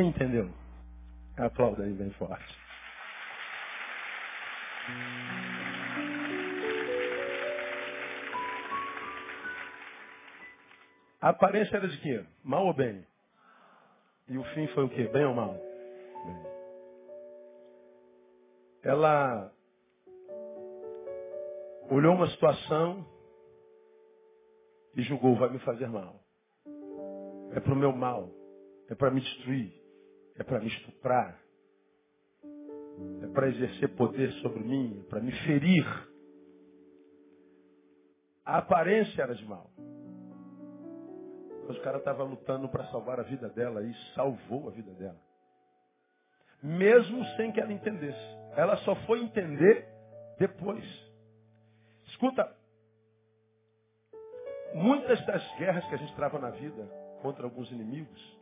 [0.00, 0.50] Quem entendeu?
[1.36, 2.58] Aplauda aí bem forte.
[11.20, 12.24] A aparência era de quê?
[12.42, 13.06] Mal ou bem?
[14.26, 15.06] E o fim foi o quê?
[15.08, 15.52] Bem ou mal?
[15.52, 16.46] Bem.
[18.82, 19.52] Ela
[21.90, 23.06] olhou uma situação
[24.96, 26.24] e julgou, vai me fazer mal.
[27.52, 28.30] É para o meu mal.
[28.88, 29.79] É para me destruir.
[30.40, 31.38] É para me estuprar.
[33.22, 35.02] É para exercer poder sobre mim.
[35.04, 35.84] É para me ferir.
[38.42, 39.70] A aparência era de mal.
[41.68, 45.20] Mas o cara estava lutando para salvar a vida dela e salvou a vida dela.
[46.62, 48.18] Mesmo sem que ela entendesse.
[48.56, 49.86] Ela só foi entender
[50.38, 50.82] depois.
[52.06, 52.50] Escuta,
[54.72, 56.82] muitas das guerras que a gente trava na vida
[57.20, 58.39] contra alguns inimigos,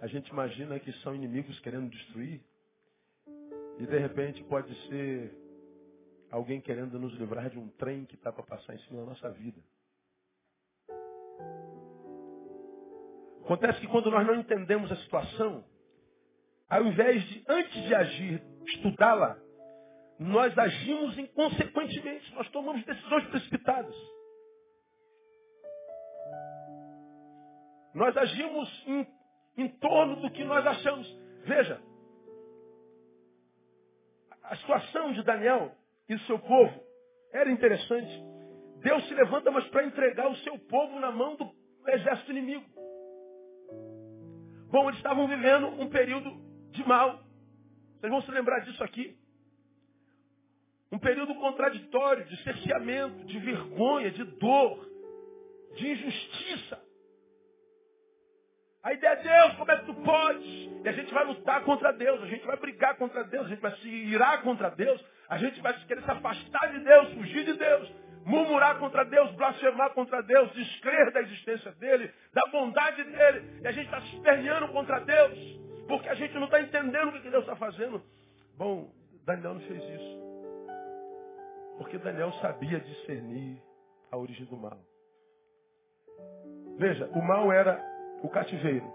[0.00, 2.40] a gente imagina que são inimigos querendo destruir.
[3.78, 5.32] E de repente pode ser
[6.30, 9.30] alguém querendo nos livrar de um trem que está para passar em cima da nossa
[9.30, 9.60] vida.
[13.44, 15.64] Acontece que quando nós não entendemos a situação,
[16.68, 19.38] ao invés de, antes de agir, estudá-la,
[20.18, 23.94] nós agimos inconsequentemente, nós tomamos decisões precipitadas.
[27.94, 28.86] Nós agimos
[29.58, 31.06] em, torno do que nós achamos.
[31.44, 31.80] Veja,
[34.44, 35.72] a situação de Daniel
[36.08, 36.80] e do seu povo
[37.32, 38.24] era interessante.
[38.82, 41.52] Deus se levanta, mas para entregar o seu povo na mão do
[41.88, 42.64] exército inimigo.
[44.70, 46.30] Bom, eles estavam vivendo um período
[46.70, 47.20] de mal.
[47.98, 49.18] Vocês vão se lembrar disso aqui.
[50.92, 54.88] Um período contraditório, de cerceamento, de vergonha, de dor,
[55.76, 56.87] de injustiça.
[58.82, 60.70] A ideia é Deus, como é que tu pode?
[60.84, 63.60] E a gente vai lutar contra Deus, a gente vai brigar contra Deus, a gente
[63.60, 67.54] vai se irar contra Deus, a gente vai querer se afastar de Deus, fugir de
[67.54, 67.92] Deus,
[68.24, 73.60] murmurar contra Deus, blasfemar contra Deus, descrer da existência dele, da bondade dele.
[73.62, 75.38] E a gente está se esperneando contra Deus,
[75.88, 78.00] porque a gente não está entendendo o que Deus está fazendo.
[78.56, 78.92] Bom,
[79.24, 80.18] Daniel não fez isso.
[81.78, 83.60] Porque Daniel sabia discernir
[84.10, 84.78] a origem do mal.
[86.78, 88.92] Veja, o mal era o cativeiro.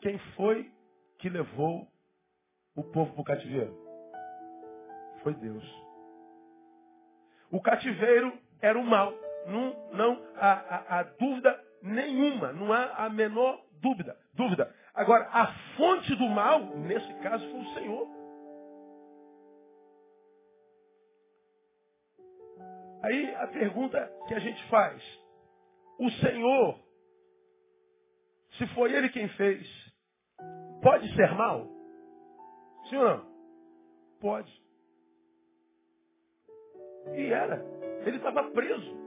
[0.00, 0.70] Quem foi
[1.18, 1.86] que levou
[2.74, 3.76] o povo para o cativeiro?
[5.22, 5.64] Foi Deus.
[7.50, 9.12] O cativeiro era o mal.
[9.46, 12.52] Não, não há, há, há dúvida nenhuma.
[12.52, 14.16] Não há a menor dúvida.
[14.34, 14.74] dúvida.
[14.94, 15.46] Agora, a
[15.76, 18.20] fonte do mal, nesse caso, foi o Senhor.
[23.02, 25.02] Aí a pergunta que a gente faz:
[25.98, 26.78] o Senhor
[28.60, 29.66] se foi ele quem fez,
[30.82, 31.66] pode ser mal?
[32.90, 33.26] Sim ou não?
[34.20, 34.52] Pode.
[37.14, 37.64] E era.
[38.04, 39.00] Ele estava preso.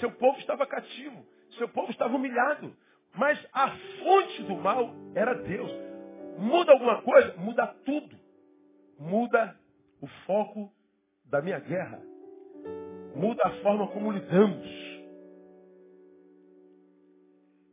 [0.00, 1.24] Seu povo estava cativo.
[1.56, 2.76] Seu povo estava humilhado.
[3.14, 5.70] Mas a fonte do mal era Deus.
[6.36, 7.36] Muda alguma coisa?
[7.36, 8.18] Muda tudo.
[8.98, 9.56] Muda
[10.00, 10.72] o foco
[11.24, 12.02] da minha guerra.
[13.14, 14.87] Muda a forma como lidamos.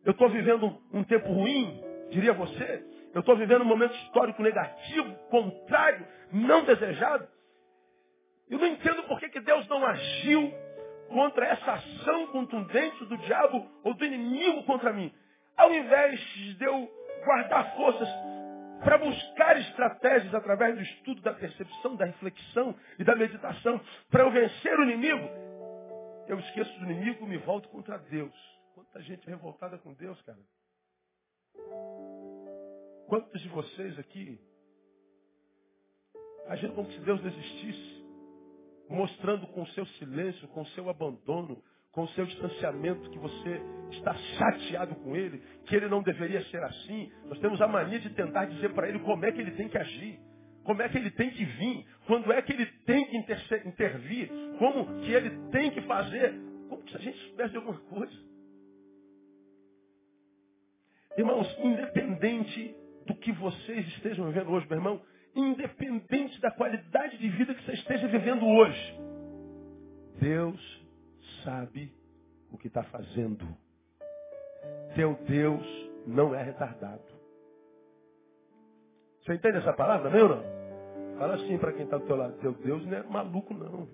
[0.05, 1.81] Eu estou vivendo um, tempo ruim,
[2.11, 2.85] diria você.
[3.13, 7.27] Eu estou vivendo um momento histórico negativo, contrário, não desejado.
[8.47, 10.53] Eu não entendo por que, que Deus não agiu
[11.09, 15.11] contra essa ação contundente do diabo ou do inimigo contra mim.
[15.57, 16.87] Ao invés de eu
[17.25, 18.09] guardar forças
[18.83, 23.81] para buscar estratégias através do estudo, da percepção, da reflexão e da meditação,
[24.11, 25.27] para eu vencer o inimigo,
[26.27, 28.54] eu esqueço do inimigo e me volto contra Deus.
[28.95, 30.39] Quanta gente revoltada com Deus, cara.
[33.09, 34.39] Quantos de vocês aqui
[36.47, 38.05] agiram como se Deus não existisse?
[38.89, 43.61] Mostrando com o seu silêncio, com o seu abandono, com o seu distanciamento que você
[43.91, 47.11] está chateado com ele, que ele não deveria ser assim.
[47.25, 49.77] Nós temos a mania de tentar dizer para ele como é que ele tem que
[49.77, 50.21] agir,
[50.63, 55.01] como é que ele tem que vir, quando é que ele tem que intervir, como
[55.01, 56.33] que ele tem que fazer,
[56.69, 58.34] como se a gente soubesse de alguma coisa.
[61.17, 65.01] Irmãos, independente do que vocês estejam vivendo hoje, meu irmão,
[65.35, 68.99] independente da qualidade de vida que você esteja vivendo hoje,
[70.19, 70.85] Deus
[71.43, 71.93] sabe
[72.51, 73.45] o que está fazendo.
[74.95, 75.65] Teu Deus
[76.07, 77.03] não é retardado.
[79.21, 80.43] Você entende essa palavra, meu não?
[81.17, 82.37] Fala assim para quem está do teu lado.
[82.39, 83.87] Teu Deus não é maluco, não.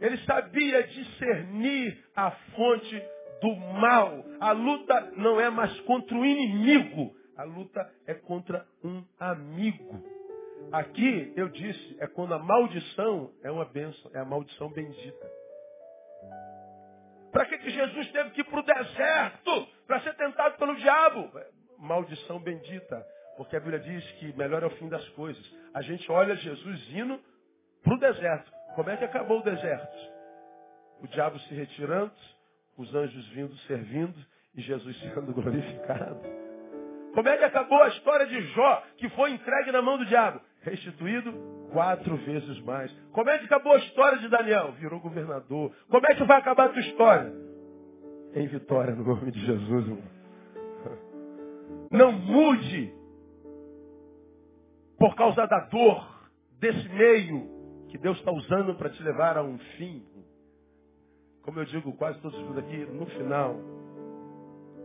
[0.00, 3.02] Ele sabia discernir a fonte
[3.40, 4.24] do mal.
[4.40, 10.02] A luta não é mais contra o inimigo, a luta é contra um amigo.
[10.72, 15.30] Aqui eu disse, é quando a maldição é uma bênção, é a maldição bendita.
[17.32, 19.68] Para que, que Jesus teve que ir para o deserto?
[19.86, 21.30] Para ser tentado pelo diabo?
[21.78, 23.06] Maldição bendita.
[23.36, 25.44] Porque a Bíblia diz que melhor é o fim das coisas.
[25.74, 27.20] A gente olha Jesus indo
[27.82, 28.55] para o deserto.
[28.76, 29.96] Como é que acabou o deserto?
[31.02, 32.12] O diabo se retirando,
[32.76, 34.14] os anjos vindo servindo
[34.54, 36.20] e Jesus sendo glorificado.
[37.14, 40.42] Como é que acabou a história de Jó, que foi entregue na mão do diabo?
[40.60, 41.32] Restituído
[41.72, 42.92] quatro vezes mais.
[43.12, 44.72] Como é que acabou a história de Daniel?
[44.72, 45.74] Virou governador.
[45.88, 47.32] Como é que vai acabar a tua história?
[48.34, 49.86] Em vitória no nome de Jesus.
[49.86, 50.02] Irmão.
[51.90, 52.92] Não mude
[54.98, 56.28] por causa da dor
[56.60, 57.55] desse meio
[57.96, 60.04] que Deus está usando para te levar a um fim.
[61.42, 63.56] Como eu digo quase todos os aqui, no final,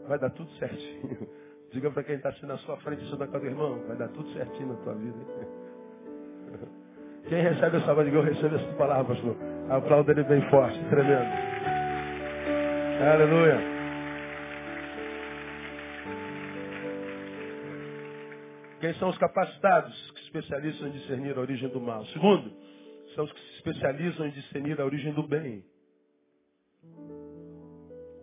[0.07, 1.27] vai dar tudo certinho.
[1.73, 4.07] Diga para quem está assim na sua frente, isso da casa do irmão, vai dar
[4.09, 5.17] tudo certinho na tua vida.
[7.29, 9.37] Quem recebe essa palavra, eu recebo essa palavra, pastor.
[9.69, 11.29] Aplauda ele bem forte, tremendo.
[13.13, 13.59] Aleluia.
[18.81, 22.03] Quem são os capacitados que se especializam em discernir a origem do mal?
[22.07, 22.51] Segundo,
[23.15, 25.63] são os que se especializam em discernir a origem do bem.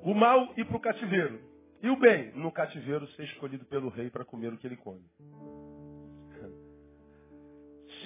[0.03, 1.41] O mal ir para o cativeiro.
[1.83, 5.05] E o bem, no cativeiro, ser escolhido pelo rei para comer o que ele come.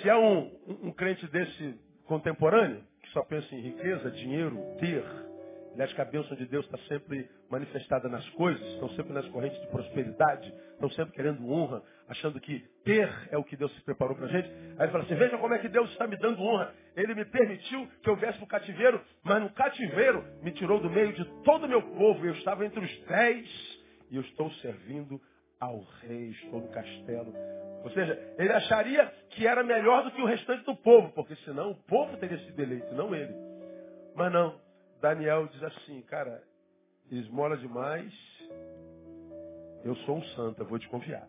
[0.00, 0.50] Se é um,
[0.82, 5.04] um, crente desse contemporâneo, que só pensa em riqueza, dinheiro, ter,
[5.72, 9.58] Aliás, que a bênção de Deus está sempre manifestada nas coisas, estão sempre nas correntes
[9.60, 11.82] de prosperidade, estão sempre querendo honra,
[12.12, 14.48] achando que ter é o que Deus se preparou para a gente.
[14.48, 16.72] Aí ele fala assim, veja como é que Deus está me dando honra.
[16.94, 20.90] Ele me permitiu que eu viesse para o cativeiro, mas no cativeiro me tirou do
[20.90, 22.24] meio de todo o meu povo.
[22.24, 25.20] Eu estava entre os dez e eu estou servindo
[25.58, 27.32] ao rei, estou no castelo.
[27.82, 31.70] Ou seja, ele acharia que era melhor do que o restante do povo, porque senão
[31.70, 33.34] o povo teria sido eleito, não ele.
[34.14, 34.60] Mas não,
[35.00, 36.42] Daniel diz assim, cara,
[37.10, 38.12] esmola demais,
[39.84, 41.26] eu sou um santo, eu vou te confiar.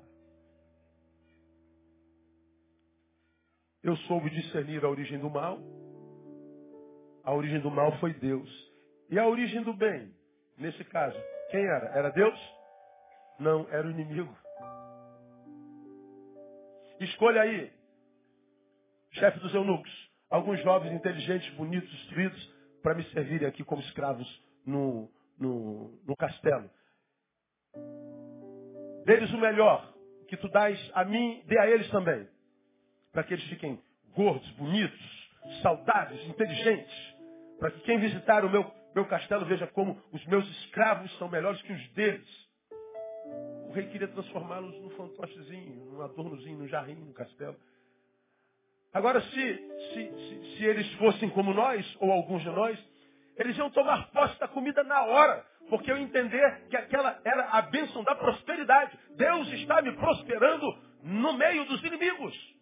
[3.84, 5.60] Eu soube discernir a origem do mal.
[7.24, 8.50] A origem do mal foi Deus.
[9.10, 10.14] E a origem do bem?
[10.58, 11.18] Nesse caso,
[11.52, 11.88] quem era?
[11.88, 12.40] Era Deus?
[13.40, 14.34] Não, era o inimigo.
[17.00, 17.72] Escolha aí,
[19.12, 19.92] chefe dos eunucos,
[20.30, 24.28] alguns jovens inteligentes, bonitos, instruídos, para me servirem aqui como escravos
[24.66, 26.70] no, no, no castelo.
[29.06, 29.94] Deles o melhor,
[30.30, 32.28] que tu dás a mim, dê a eles também.
[33.14, 33.82] Para que eles fiquem
[34.16, 35.30] gordos, bonitos,
[35.62, 37.16] saudáveis, inteligentes.
[37.60, 41.62] Para que quem visitar o meu, meu castelo veja como os meus escravos são melhores
[41.62, 42.44] que os deles.
[43.70, 47.56] O rei queria transformá-los num fantochezinho, num adornozinho, num jarrinho, no castelo.
[48.94, 52.78] Agora, se, se, se, se eles fossem como nós, ou alguns de nós,
[53.38, 57.62] eles iam tomar posse da comida na hora, porque eu entender que aquela era a
[57.64, 58.98] bênção da prosperidade.
[59.16, 62.53] Deus está me prosperando no meio dos inimigos.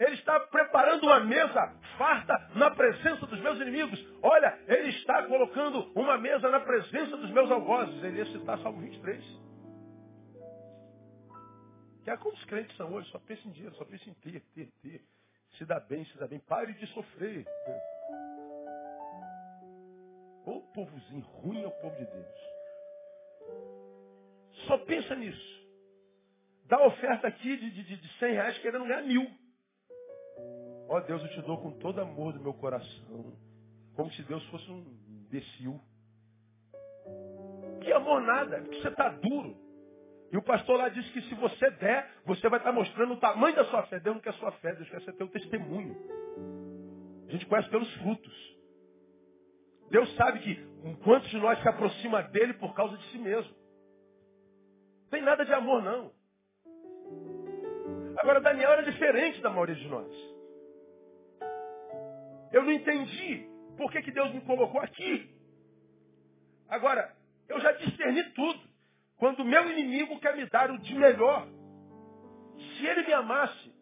[0.00, 4.02] Ele está preparando uma mesa farta na presença dos meus inimigos.
[4.22, 8.02] Olha, Ele está colocando uma mesa na presença dos meus algozes.
[8.02, 9.22] Ele ia citar Salmo 23.
[12.02, 14.40] Que é como os crentes são hoje, só pensa em dinheiro, só pensa em ter,
[14.54, 15.04] ter, ter.
[15.58, 16.38] Se dá bem, se dá bem.
[16.38, 17.44] Pare de sofrer.
[20.46, 22.40] O povozinho ruim é o povo de Deus.
[24.66, 25.60] Só pensa nisso.
[26.64, 29.39] Dá oferta aqui de, de, de 100 reais querendo ganhar mil.
[30.90, 33.32] Ó oh, Deus, eu te dou com todo amor do meu coração.
[33.94, 35.80] Como se Deus fosse um imbecil.
[37.80, 39.56] Que amor nada, porque você está duro.
[40.32, 43.54] E o pastor lá disse que se você der, você vai estar mostrando o tamanho
[43.54, 44.00] da sua fé.
[44.00, 45.96] Deus não quer sua fé, Deus quer ser teu testemunho.
[47.28, 48.56] A gente conhece pelos frutos.
[49.90, 50.56] Deus sabe que
[51.04, 53.54] quantos de nós se aproxima dele por causa de si mesmo.
[55.04, 56.10] Não tem nada de amor, não.
[58.18, 60.39] Agora, Daniel era diferente da maioria de nós.
[62.52, 65.30] Eu não entendi por que, que Deus me colocou aqui.
[66.68, 67.14] Agora,
[67.48, 68.60] eu já discerni tudo.
[69.16, 71.46] Quando o meu inimigo quer me dar o de melhor,
[72.56, 73.72] se ele me amasse,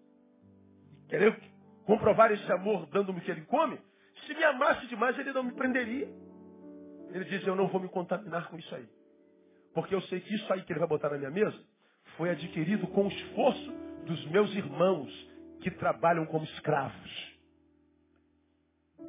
[1.09, 1.39] querer
[1.85, 3.79] comprovar esse amor dando-me o que ele come,
[4.27, 6.09] se me amasse demais, ele não me prenderia.
[7.11, 8.87] Ele diz, eu não vou me contaminar com isso aí.
[9.73, 11.59] Porque eu sei que isso aí que ele vai botar na minha mesa
[12.17, 13.73] foi adquirido com o esforço
[14.05, 15.11] dos meus irmãos
[15.63, 17.28] que trabalham como escravos.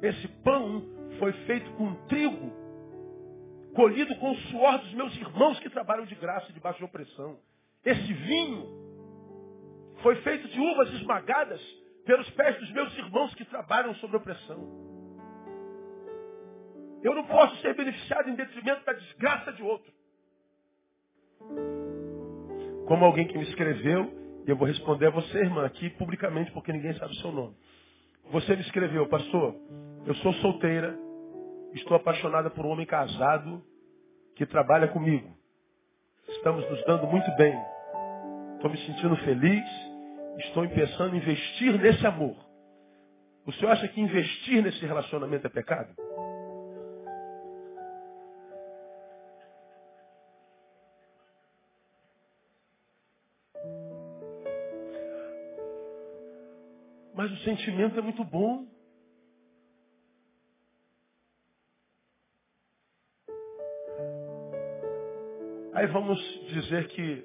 [0.02, 0.82] Esse pão
[1.18, 2.60] foi feito com trigo
[3.74, 7.38] colhido com o suor dos meus irmãos que trabalham de graça debaixo de opressão.
[7.84, 8.66] Esse vinho
[10.02, 11.60] foi feito de uvas esmagadas
[12.04, 14.90] pelos pés dos meus irmãos que trabalham sob opressão.
[17.02, 19.90] Eu não posso ser beneficiado em detrimento da desgraça de outro.
[22.86, 24.12] Como alguém que me escreveu,
[24.46, 27.56] eu vou responder a você, irmã, aqui publicamente, porque ninguém sabe o seu nome.
[28.30, 29.54] Você me escreveu, pastor,
[30.06, 30.96] eu sou solteira,
[31.74, 33.62] Estou apaixonada por um homem casado
[34.34, 35.36] que trabalha comigo.
[36.28, 37.54] Estamos nos dando muito bem.
[38.56, 39.64] Estou me sentindo feliz.
[40.38, 42.36] Estou pensando em investir nesse amor.
[43.46, 45.94] O senhor acha que investir nesse relacionamento é pecado?
[57.20, 58.66] Mas o sentimento é muito bom.
[65.74, 66.18] Aí vamos
[66.48, 67.22] dizer que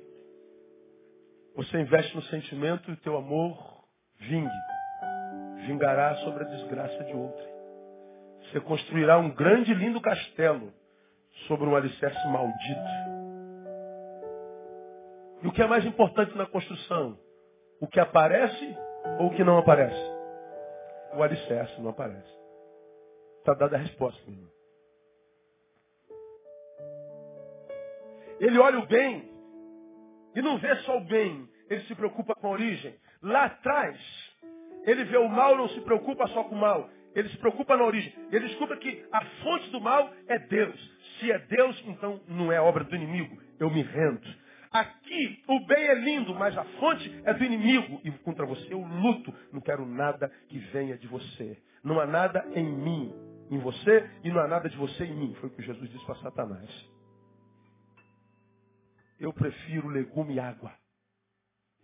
[1.56, 3.88] você investe no sentimento e o teu amor
[4.20, 4.52] vingue.
[5.66, 7.46] Vingará sobre a desgraça de outro.
[8.42, 10.74] Você construirá um grande e lindo castelo
[11.48, 12.92] sobre um alicerce maldito.
[15.42, 17.18] E o que é mais importante na construção?
[17.80, 18.85] O que aparece
[19.20, 20.16] ou o que não aparece?
[21.14, 22.34] O alicerce não aparece.
[23.40, 24.52] Está dada a resposta, meu irmão.
[28.40, 29.32] Ele olha o bem
[30.36, 32.96] e não vê só o bem, ele se preocupa com a origem.
[33.22, 33.98] Lá atrás,
[34.84, 36.90] ele vê o mal, não se preocupa só com o mal.
[37.16, 38.14] Ele se preocupa na origem.
[38.30, 40.78] Ele descobre que a fonte do mal é Deus.
[41.18, 43.42] Se é Deus, então não é obra do inimigo.
[43.58, 44.45] Eu me rendo.
[44.76, 48.02] Aqui o bem é lindo, mas a fonte é do inimigo.
[48.04, 49.34] E contra você eu luto.
[49.54, 51.58] Não quero nada que venha de você.
[51.82, 53.14] Não há nada em mim,
[53.50, 55.34] em você, e não há nada de você em mim.
[55.36, 56.70] Foi o que Jesus disse para Satanás.
[59.18, 60.74] Eu prefiro legume e água.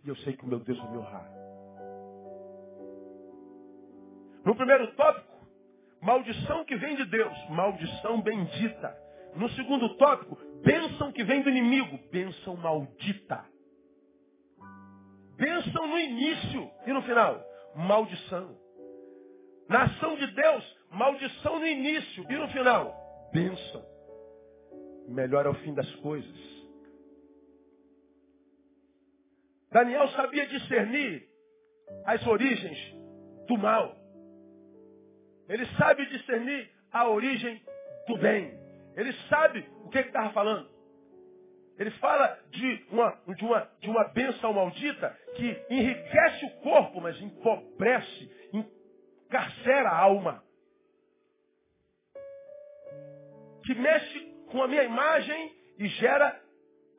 [0.04, 1.30] E eu sei que o meu Deus vai me honrar.
[4.44, 5.46] No primeiro tópico,
[6.02, 8.94] maldição que vem de Deus, maldição bendita.
[9.34, 13.44] No segundo tópico, bênção que vem do inimigo, bênção maldita.
[15.36, 17.42] Bênção no início e no final,
[17.74, 18.56] maldição.
[19.68, 22.94] Na ação de Deus, maldição no início e no final,
[23.32, 23.84] bênção.
[25.08, 26.52] Melhor é o fim das coisas.
[29.70, 31.26] Daniel sabia discernir
[32.04, 32.78] as origens
[33.48, 33.96] do mal.
[35.48, 37.60] Ele sabe discernir a origem
[38.06, 38.61] do bem.
[38.96, 40.70] Ele sabe o que estava falando.
[41.78, 47.20] Ele fala de uma, de, uma, de uma bênção maldita que enriquece o corpo, mas
[47.20, 50.42] empobrece, encarcera a alma.
[53.64, 54.20] Que mexe
[54.50, 56.40] com a minha imagem e gera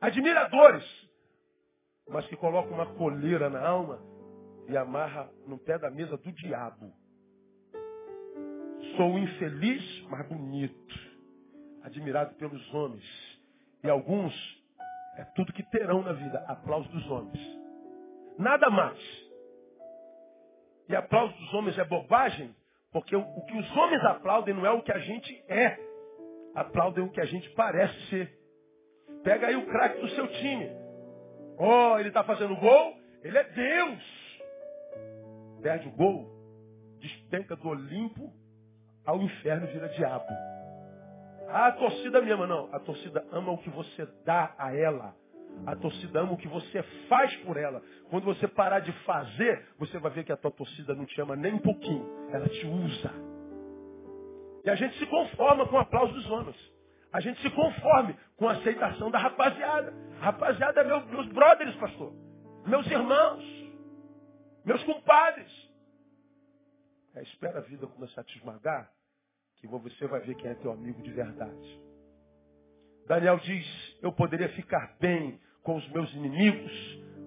[0.00, 0.84] admiradores,
[2.08, 4.02] mas que coloca uma coleira na alma
[4.68, 6.92] e amarra no pé da mesa do diabo.
[8.96, 11.13] Sou infeliz, mas bonito.
[11.84, 13.04] Admirado pelos homens.
[13.84, 14.34] E alguns
[15.16, 16.44] é tudo que terão na vida.
[16.48, 17.38] Aplauso dos homens.
[18.38, 18.98] Nada mais.
[20.88, 22.54] E aplauso dos homens é bobagem,
[22.92, 25.78] porque o, o que os homens aplaudem não é o que a gente é.
[26.54, 28.38] Aplaudem o que a gente parece ser.
[29.22, 30.68] Pega aí o craque do seu time.
[31.58, 32.98] Oh, ele está fazendo gol?
[33.22, 34.34] Ele é Deus.
[35.62, 36.28] Perde o gol,
[36.98, 38.32] despenca do Olimpo
[39.06, 40.26] ao inferno vira diabo.
[41.56, 42.48] Ah, a torcida me ama.
[42.48, 45.14] Não, a torcida ama o que você dá a ela.
[45.64, 47.80] A torcida ama o que você faz por ela.
[48.10, 51.36] Quando você parar de fazer, você vai ver que a tua torcida não te ama
[51.36, 52.04] nem um pouquinho.
[52.32, 53.12] Ela te usa.
[54.64, 56.56] E a gente se conforma com o aplauso dos homens.
[57.12, 59.94] A gente se conforme com a aceitação da rapaziada.
[60.18, 62.12] Rapaziada é meu, meus brothers, pastor.
[62.66, 63.44] Meus irmãos.
[64.64, 65.52] Meus compadres.
[67.14, 68.90] É, espera a vida começar a te esmagar,
[69.66, 71.80] que você vai ver quem é teu amigo de verdade.
[73.06, 76.72] Daniel diz, eu poderia ficar bem com os meus inimigos,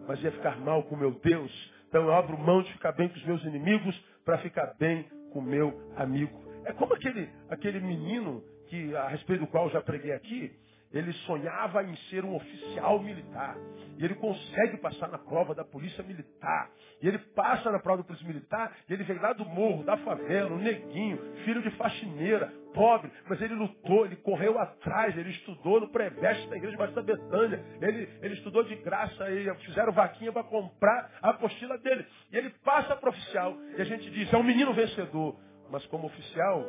[0.08, 1.52] mas ia ficar mal com meu Deus.
[1.88, 5.40] Então eu abro mão de ficar bem com os meus inimigos para ficar bem com
[5.40, 6.46] o meu amigo.
[6.66, 10.52] É como aquele, aquele menino que, a respeito do qual eu já preguei aqui,
[10.92, 13.58] ele sonhava em ser um oficial militar.
[13.98, 16.70] E ele consegue passar na prova da polícia militar.
[17.02, 19.98] E ele passa na prova da polícia militar, e ele veio lá do morro, da
[19.98, 25.80] favela, um neguinho, filho de faxineira, pobre, mas ele lutou, ele correu atrás, ele estudou
[25.82, 27.64] no pré-veste da igreja de Batista Betânia.
[27.82, 32.06] Ele, ele estudou de graça, e fizeram vaquinha para comprar a apostila dele.
[32.32, 35.36] E ele passa para oficial, e a gente diz, é um menino vencedor.
[35.70, 36.64] Mas como oficial,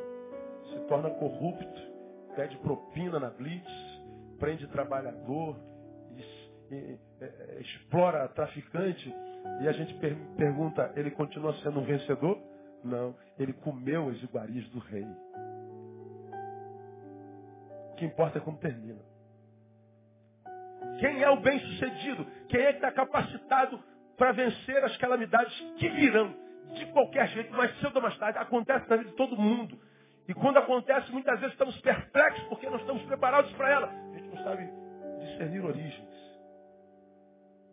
[0.71, 1.81] se torna corrupto,
[2.35, 3.88] pede propina na blitz,
[4.39, 5.57] prende trabalhador,
[6.71, 9.15] é, explora traficante,
[9.61, 12.39] e a gente per pergunta, ele continua sendo um vencedor?
[12.85, 15.07] Não, ele comeu as iguarias do rei.
[17.93, 19.01] O que importa é como termina.
[21.01, 22.27] Quem é o bem-sucedido?
[22.49, 23.83] Quem é que está capacitado
[24.17, 26.35] para vencer as calamidades que virão?
[26.75, 29.79] De qualquer jeito, mais cedo ou mais tarde, acontece na vida de todo mundo.
[30.29, 33.93] E quando acontece, muitas vezes estamos perplexos porque não estamos preparados para ela.
[34.45, 34.69] Sabe
[35.21, 36.19] discernir origens.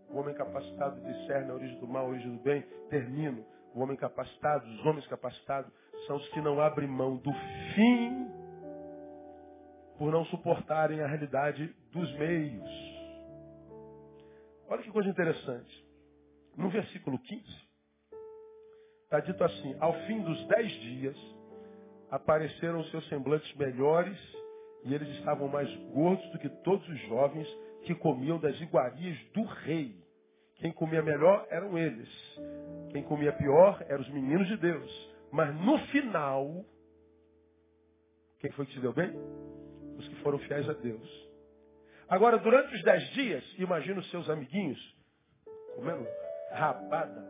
[0.10, 2.62] O homem capacitado discerne a origem do mal, a origem do bem.
[2.90, 3.46] Termino.
[3.74, 5.72] O homem capacitado, os homens capacitados,
[6.08, 7.32] são os que não abrem mão do
[7.74, 8.32] fim
[9.98, 12.70] por não suportarem a realidade dos meios.
[14.68, 15.86] Olha que coisa interessante.
[16.58, 17.44] No versículo 15,
[19.04, 21.18] está dito assim: Ao fim dos dez dias,
[22.10, 24.18] apareceram seus semblantes melhores
[24.86, 27.48] e eles estavam mais gordos do que todos os jovens
[27.84, 29.96] que comiam das iguarias do rei.
[30.58, 32.10] Quem comia melhor eram eles.
[32.92, 35.16] Quem comia pior eram os meninos de Deus.
[35.32, 36.64] Mas no final,
[38.40, 39.12] quem foi que se deu bem?
[39.98, 41.26] Os que foram fiéis a Deus.
[42.08, 44.80] Agora, durante os dez dias, imagina os seus amiguinhos
[45.76, 46.08] comendo
[46.52, 47.22] rabada,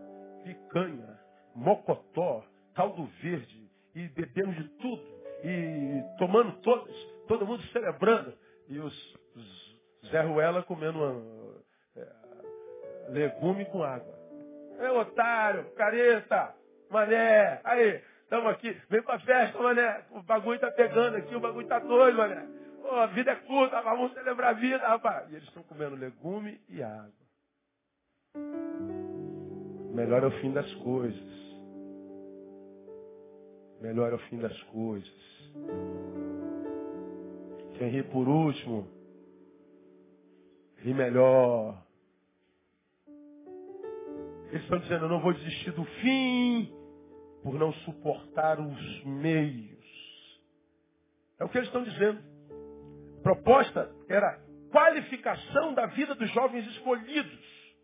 [0.43, 1.19] picanha,
[1.55, 2.43] mocotó,
[2.73, 5.03] caldo verde, e bebendo de tudo,
[5.43, 6.95] e tomando todas,
[7.27, 8.33] todo mundo celebrando,
[8.67, 11.61] e os, os Zé Ruela comendo uma,
[11.95, 12.07] é,
[13.09, 14.13] legume com água.
[14.79, 16.53] É otário, careta,
[16.89, 18.75] mané, aí, Estamos aqui.
[18.89, 20.03] Vem pra festa, mané.
[20.11, 22.45] O bagulho tá pegando aqui, o bagulho tá doido, mané.
[22.81, 25.31] Pô, a vida é curta, vamos celebrar a vida, rapaz.
[25.31, 27.13] E eles estão comendo legume e água.
[29.93, 31.35] Melhor é o fim das coisas.
[33.79, 35.13] Melhor é o fim das coisas.
[37.77, 38.87] Quem ri por último,
[40.77, 41.83] ri melhor.
[44.49, 46.73] Eles estão dizendo, eu não vou desistir do fim
[47.43, 49.75] por não suportar os meios.
[51.37, 52.23] É o que eles estão dizendo.
[53.19, 54.39] A proposta era
[54.71, 57.75] qualificação da vida dos jovens escolhidos.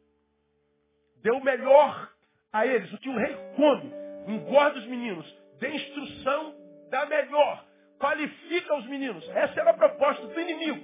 [1.22, 2.12] Deu o melhor
[2.54, 3.92] a eles, o que o rei come.
[4.28, 5.26] Engorda os meninos,
[5.60, 6.56] dê instrução
[6.90, 7.71] da melhor.
[8.02, 9.28] Qualifica os meninos.
[9.30, 10.84] Essa era a proposta do inimigo.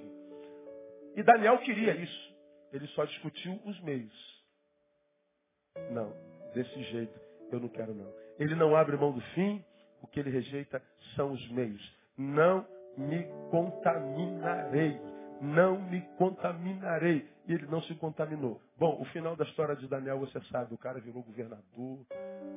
[1.15, 2.36] E Daniel queria isso.
[2.72, 4.13] Ele só discutiu os meios.
[5.91, 6.13] Não,
[6.53, 7.20] desse jeito
[7.51, 8.13] eu não quero não.
[8.38, 9.63] Ele não abre mão do fim,
[10.01, 10.82] o que ele rejeita
[11.15, 11.82] são os meios.
[12.18, 12.65] Não
[12.97, 14.99] me contaminarei.
[15.41, 17.28] Não me contaminarei.
[17.47, 18.61] E ele não se contaminou.
[18.78, 22.05] Bom, o final da história de Daniel, você sabe, o cara virou governador,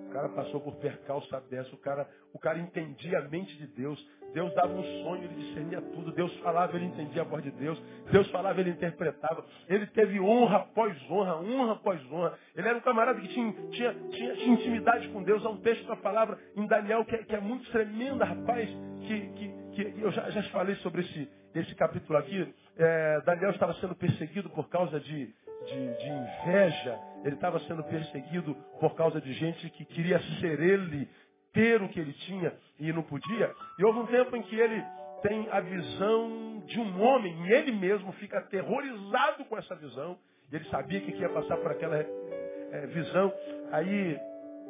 [0.09, 3.99] o cara passou por percalço dessa, o cara, o cara entendia a mente de Deus.
[4.33, 6.13] Deus dava um sonho, ele discernia tudo.
[6.13, 7.81] Deus falava, ele entendia a voz de Deus.
[8.11, 9.45] Deus falava, ele interpretava.
[9.69, 12.39] Ele teve honra após honra, honra após honra.
[12.55, 15.45] Ele era um camarada que tinha, tinha, tinha, tinha intimidade com Deus.
[15.45, 18.69] Há um texto da palavra em Daniel que é, que é muito tremenda, rapaz,
[19.07, 22.55] que, que, que eu já, já falei sobre esse, esse capítulo aqui.
[22.79, 25.27] É, Daniel estava sendo perseguido por causa de,
[25.67, 31.09] de, de inveja, ele estava sendo perseguido por causa de gente que queria ser ele,
[31.53, 33.55] ter o que ele tinha e não podia.
[33.79, 34.83] E houve um tempo em que ele
[35.23, 40.19] tem a visão de um homem, e ele mesmo fica aterrorizado com essa visão.
[40.51, 43.33] E ele sabia que ia passar por aquela é, visão.
[43.73, 44.19] Aí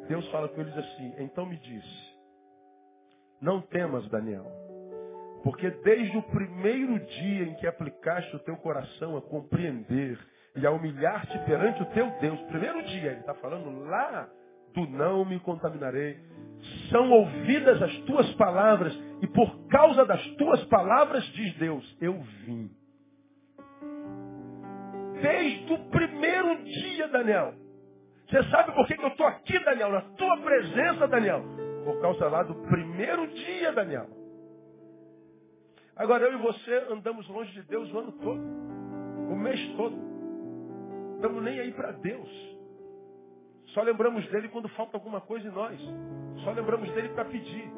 [0.07, 1.83] Deus fala com eles assim: Então me diz,
[3.41, 4.45] não temas, Daniel,
[5.43, 10.19] porque desde o primeiro dia em que aplicaste o teu coração a compreender
[10.55, 12.39] e a humilhar-te perante o teu Deus.
[12.41, 14.29] Primeiro dia, ele está falando lá
[14.73, 16.17] do não me contaminarei.
[16.89, 22.69] São ouvidas as tuas palavras e por causa das tuas palavras, diz Deus, eu vim.
[25.21, 27.53] Desde o primeiro dia, Daniel.
[28.27, 31.43] Você sabe por que eu estou aqui, Daniel, na tua presença, Daniel?
[31.83, 34.07] Por causa lá do primeiro dia, Daniel.
[35.95, 40.11] Agora eu e você andamos longe de Deus o ano todo, o mês todo
[41.21, 42.50] estamos nem aí para Deus.
[43.73, 45.79] Só lembramos dele quando falta alguma coisa em nós.
[46.43, 47.71] Só lembramos dele para pedir.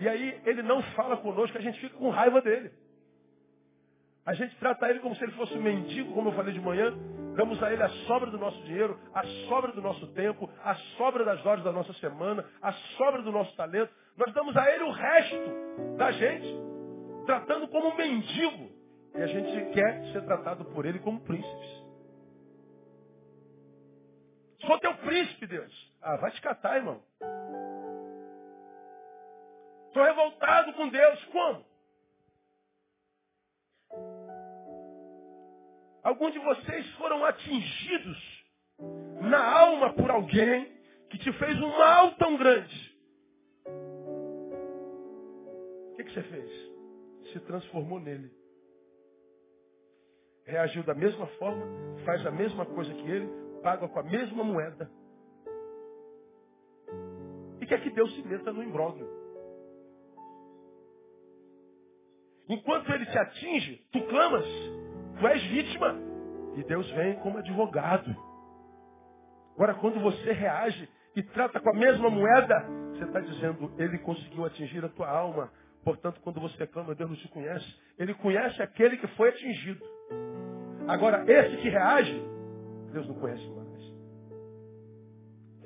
[0.00, 2.70] E aí ele não fala conosco, a gente fica com raiva dele.
[4.26, 6.94] A gente trata ele como se ele fosse um mendigo, como eu falei de manhã.
[7.36, 11.24] Damos a ele a sobra do nosso dinheiro, a sobra do nosso tempo, a sobra
[11.24, 13.92] das horas da nossa semana, a sobra do nosso talento.
[14.16, 16.46] Nós damos a ele o resto da gente,
[17.26, 18.70] tratando como um mendigo.
[19.14, 21.73] E a gente quer ser tratado por ele como príncipes.
[24.66, 25.92] Sou teu príncipe, Deus.
[26.00, 27.02] Ah, vai te catar, irmão.
[29.88, 31.24] Estou revoltado com Deus.
[31.26, 31.64] Como?
[36.02, 38.44] Alguns de vocês foram atingidos
[39.22, 40.70] na alma por alguém
[41.08, 42.94] que te fez um mal tão grande.
[45.92, 46.50] O que, que você fez?
[47.32, 48.30] Se transformou nele.
[50.44, 51.64] Reagiu da mesma forma,
[52.04, 54.90] faz a mesma coisa que ele, paga com a mesma moeda.
[57.60, 59.08] E quer que Deus se meta no imbróglio.
[62.46, 64.44] Enquanto ele te atinge, tu clamas,
[65.18, 65.96] tu és vítima.
[66.56, 68.14] E Deus vem como advogado.
[69.54, 74.44] Agora, quando você reage e trata com a mesma moeda, você está dizendo, ele conseguiu
[74.44, 75.50] atingir a tua alma.
[75.82, 77.66] Portanto, quando você clama, Deus não te conhece.
[77.98, 79.84] Ele conhece aquele que foi atingido.
[80.86, 82.33] Agora, esse que reage,
[82.94, 83.92] Deus não conhece mais.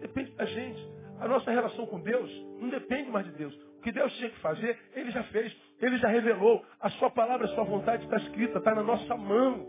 [0.01, 0.89] Depende da gente.
[1.21, 3.55] A nossa relação com Deus não depende mais de Deus.
[3.79, 5.55] O que Deus tinha que fazer, Ele já fez.
[5.81, 6.65] Ele já revelou.
[6.81, 9.67] A sua palavra, a sua vontade está escrita, está na nossa mão.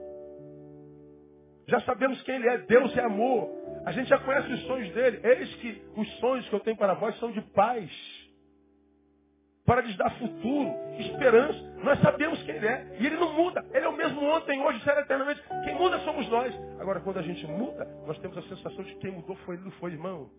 [1.68, 2.57] Já sabemos quem Ele é.
[2.60, 3.49] Deus é amor.
[3.86, 5.20] A gente já conhece os sonhos dele.
[5.24, 7.91] Eis que os sonhos que eu tenho para vós são de paz
[9.70, 11.60] para lhes dar futuro, esperança.
[11.84, 12.88] Nós sabemos quem Ele é.
[13.00, 13.64] E Ele não muda.
[13.72, 15.44] Ele é o mesmo ontem, hoje, será eternamente.
[15.64, 16.52] Quem muda somos nós.
[16.80, 19.66] Agora, quando a gente muda, nós temos a sensação de que quem mudou foi Ele,
[19.66, 20.32] não foi, irmão.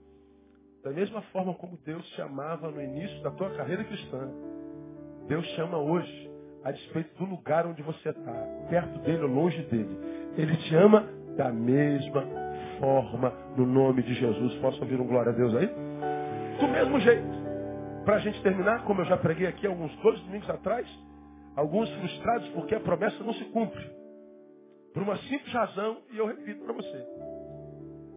[0.83, 4.29] Da mesma forma como Deus te amava no início da tua carreira cristã,
[5.29, 6.29] Deus chama hoje,
[6.65, 8.33] a despeito do lugar onde você está,
[8.69, 9.97] perto dele ou longe dele.
[10.37, 11.07] Ele te ama
[11.37, 12.27] da mesma
[12.81, 14.55] forma, no nome de Jesus.
[14.57, 15.71] Posso ouvir um glória a Deus aí?
[16.59, 17.40] Do mesmo jeito.
[18.05, 20.89] Para a gente terminar, como eu já preguei aqui alguns dois domingos atrás,
[21.55, 23.91] alguns frustrados porque a promessa não se cumpre.
[24.93, 27.07] Por uma simples razão, e eu repito para você.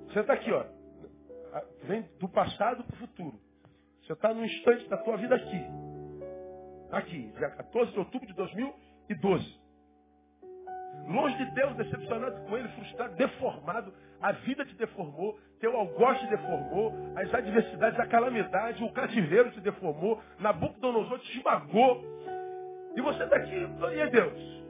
[0.07, 0.65] Você está aqui, ó.
[1.84, 3.39] Vem do passado para o futuro.
[4.01, 5.61] Você está no instante da tua vida aqui.
[6.91, 9.61] Aqui, dia 14 de outubro de 2012.
[11.07, 13.93] Longe de Deus, decepcionado com ele, frustrado, deformado.
[14.21, 19.61] A vida te deformou, teu algoz te deformou, as adversidades, a calamidade, o cativeiro te
[19.61, 22.03] deformou, Nabucodonosor te esmagou.
[22.97, 24.64] E você está aqui, e é Deus?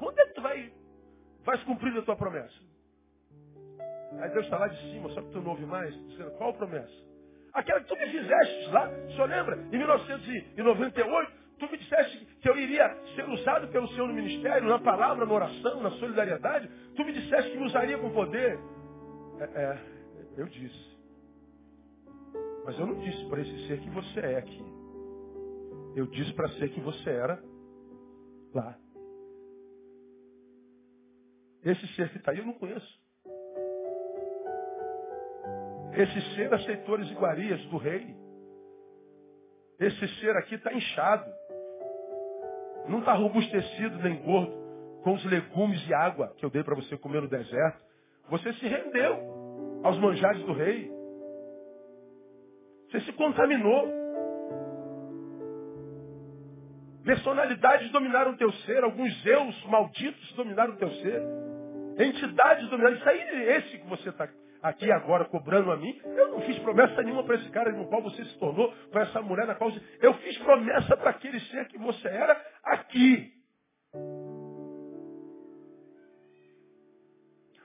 [0.00, 0.72] Quando é que tu vai,
[1.64, 2.56] cumprir a tua promessa?
[4.20, 6.92] Aí Deus está lá de cima, só que tu não ouve mais, dizendo, qual promessa?
[7.54, 9.56] Aquela que tu me fizeste lá, senhor lembra?
[9.70, 14.80] Em 1998, Tu me disseste que eu iria ser usado pelo Senhor no ministério, na
[14.80, 16.68] palavra, na oração, na solidariedade.
[16.96, 18.58] Tu me disseste que me usaria com poder.
[19.38, 19.91] É, é
[20.36, 20.92] eu disse.
[22.64, 24.64] Mas eu não disse para esse ser que você é aqui.
[25.96, 27.42] Eu disse para ser que você era
[28.54, 28.78] lá.
[31.64, 33.00] Esse ser que está aí eu não conheço.
[35.94, 38.16] Esse ser aceitou as iguarias do rei.
[39.78, 41.30] Esse ser aqui está inchado.
[42.88, 44.52] Não está robustecido nem gordo
[45.02, 47.84] com os legumes e água que eu dei para você comer no deserto.
[48.30, 49.31] Você se rendeu
[49.82, 50.90] aos manjares do rei.
[52.90, 54.02] Você se contaminou.
[57.04, 61.22] Personalidades dominaram o teu ser, alguns eus malditos dominaram o teu ser.
[61.98, 62.96] Entidades dominaram.
[62.96, 64.28] Isso aí é esse que você está
[64.62, 65.98] aqui agora cobrando a mim.
[66.04, 69.20] Eu não fiz promessa nenhuma para esse cara no qual você se tornou, para essa
[69.20, 69.80] mulher na qual você...
[70.00, 73.41] Eu fiz promessa para aquele ser que você era aqui.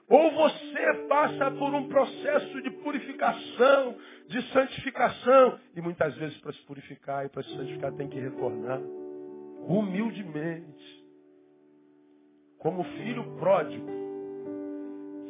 [0.09, 3.97] Ou você passa por um processo de purificação,
[4.27, 5.59] de santificação.
[5.75, 8.81] E muitas vezes para se purificar e para se santificar tem que retornar
[9.67, 11.05] humildemente.
[12.57, 13.85] Como filho pródigo,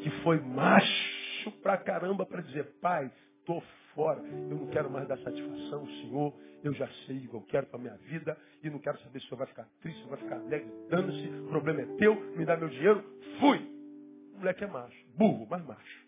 [0.01, 3.11] que foi macho pra caramba para dizer, pai,
[3.45, 3.61] tô
[3.93, 7.41] fora, eu não quero mais dar satisfação ao Senhor, eu já sei o que eu
[7.41, 10.17] quero para minha vida e não quero saber se o Senhor vai ficar triste, vai
[10.19, 13.03] ficar alegre, dando-se, o problema é teu, me dá meu dinheiro,
[13.39, 13.76] fui.
[14.37, 16.07] O moleque é macho, burro, mas macho.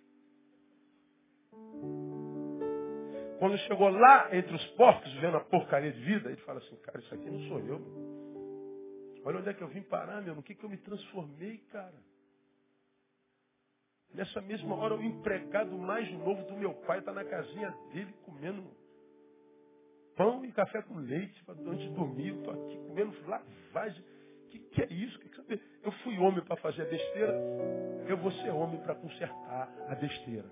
[3.40, 7.00] Quando chegou lá entre os porcos, vendo a porcaria de vida, ele fala assim, cara,
[7.00, 7.82] isso aqui não sou eu.
[9.26, 11.96] Olha onde é que eu vim parar, meu, no que, que eu me transformei, cara.
[14.14, 18.64] Nessa mesma hora, o empregado mais novo do meu pai está na casinha dele comendo
[20.16, 22.36] pão e café com leite antes de dormir.
[22.36, 24.04] Estou aqui comendo lavagem.
[24.50, 25.20] Que, que, é isso?
[25.20, 27.34] Que que eu fui homem para fazer a besteira,
[28.08, 30.46] eu vou ser homem para consertar a besteira.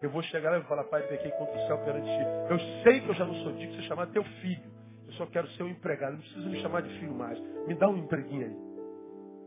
[0.00, 2.24] Eu vou chegar lá e falar, pai, pequei contra o céu perante ti.
[2.50, 4.70] Eu sei que eu já não sou digno de ser chamado teu filho.
[5.06, 6.12] Eu só quero ser um empregado.
[6.12, 7.38] Não precisa me chamar de filho mais.
[7.66, 8.56] Me dá um empreguinho aí.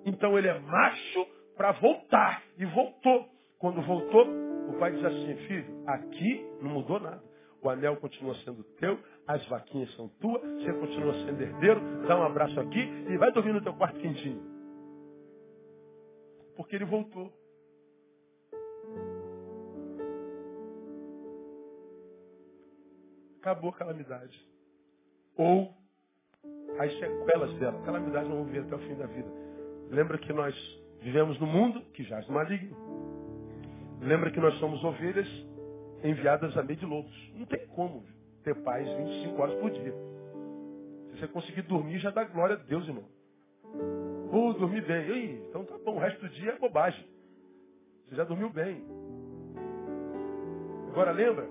[0.05, 2.43] Então ele é macho para voltar.
[2.57, 3.29] E voltou.
[3.59, 4.25] Quando voltou,
[4.69, 7.28] o pai diz assim, filho, aqui não mudou nada.
[7.61, 8.97] O anel continua sendo teu,
[9.27, 13.53] as vaquinhas são tuas, você continua sendo herdeiro, dá um abraço aqui e vai dormir
[13.53, 14.41] no teu quarto quentinho.
[16.55, 17.31] Porque ele voltou.
[23.41, 24.45] Acabou a calamidade.
[25.37, 25.73] Ou
[26.79, 27.81] as sequelas dela.
[27.83, 29.29] Calamidade não vão vir até o fim da vida.
[29.89, 30.53] Lembra que nós
[31.01, 32.75] Vivemos no mundo que jaz no maligno.
[34.01, 35.27] Lembra que nós somos ovelhas
[36.03, 37.31] enviadas a meio de lobos.
[37.35, 38.03] Não tem como
[38.43, 39.93] ter paz 25 horas por dia.
[41.11, 43.05] Se você conseguir dormir, já dá glória a Deus, irmão.
[44.31, 45.09] Ou dormir bem.
[45.09, 47.05] Ei, então tá bom, o resto do dia é bobagem.
[48.07, 48.83] Você já dormiu bem.
[50.89, 51.47] Agora lembra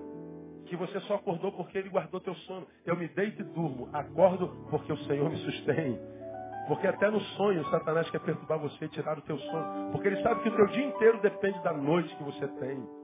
[0.65, 2.67] que você só acordou porque ele guardou teu sono.
[2.85, 3.89] Eu me deito e durmo.
[3.93, 5.99] Acordo porque o Senhor me sustém.
[6.67, 9.91] Porque até no sonho Satanás quer perturbar você e tirar o teu sono.
[9.91, 12.98] Porque ele sabe que o teu dia inteiro depende da noite que você tem.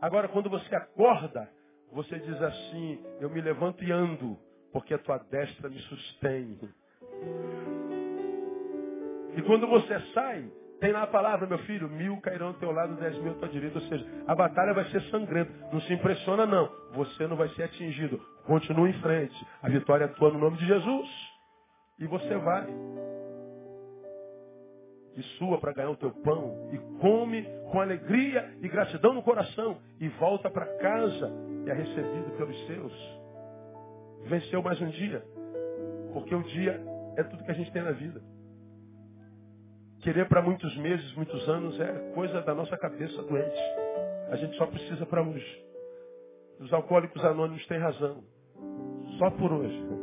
[0.00, 1.48] Agora, quando você acorda,
[1.92, 4.38] você diz assim, eu me levanto e ando,
[4.72, 6.58] porque a tua destra me sustém.
[9.36, 12.96] E quando você sai, tem lá a palavra, meu filho, mil cairão ao teu lado,
[12.96, 13.78] dez mil à tua direita.
[13.78, 15.52] Ou seja, a batalha vai ser sangrenta.
[15.72, 16.70] Não se impressiona, não.
[16.92, 18.18] Você não vai ser atingido.
[18.46, 19.46] Continua em frente.
[19.62, 21.08] A vitória é tua no nome de Jesus.
[21.98, 22.66] E você vai.
[25.16, 26.70] E sua para ganhar o teu pão.
[26.72, 29.78] E come com alegria e gratidão no coração.
[30.00, 31.30] E volta para casa
[31.66, 33.20] e é recebido pelos seus.
[34.24, 35.24] Venceu mais um dia.
[36.12, 36.80] Porque o dia
[37.16, 38.20] é tudo que a gente tem na vida.
[40.02, 43.60] Querer para muitos meses, muitos anos é coisa da nossa cabeça doente.
[44.30, 45.42] A gente só precisa para uns.
[46.58, 48.22] Os alcoólicos anônimos têm razão.
[49.18, 49.99] Só por hoje.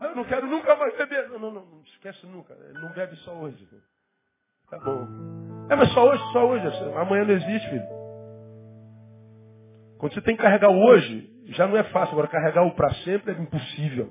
[0.00, 1.28] Eu não quero nunca mais beber.
[1.28, 2.54] Não, não, não, esquece nunca.
[2.74, 3.68] Não bebe só hoje.
[4.70, 5.06] Tá bom.
[5.68, 6.66] É, mas só hoje, só hoje.
[6.96, 8.00] Amanhã não existe, filho.
[9.98, 12.12] Quando você tem que carregar o hoje, já não é fácil.
[12.12, 14.10] Agora, carregar o para sempre é impossível.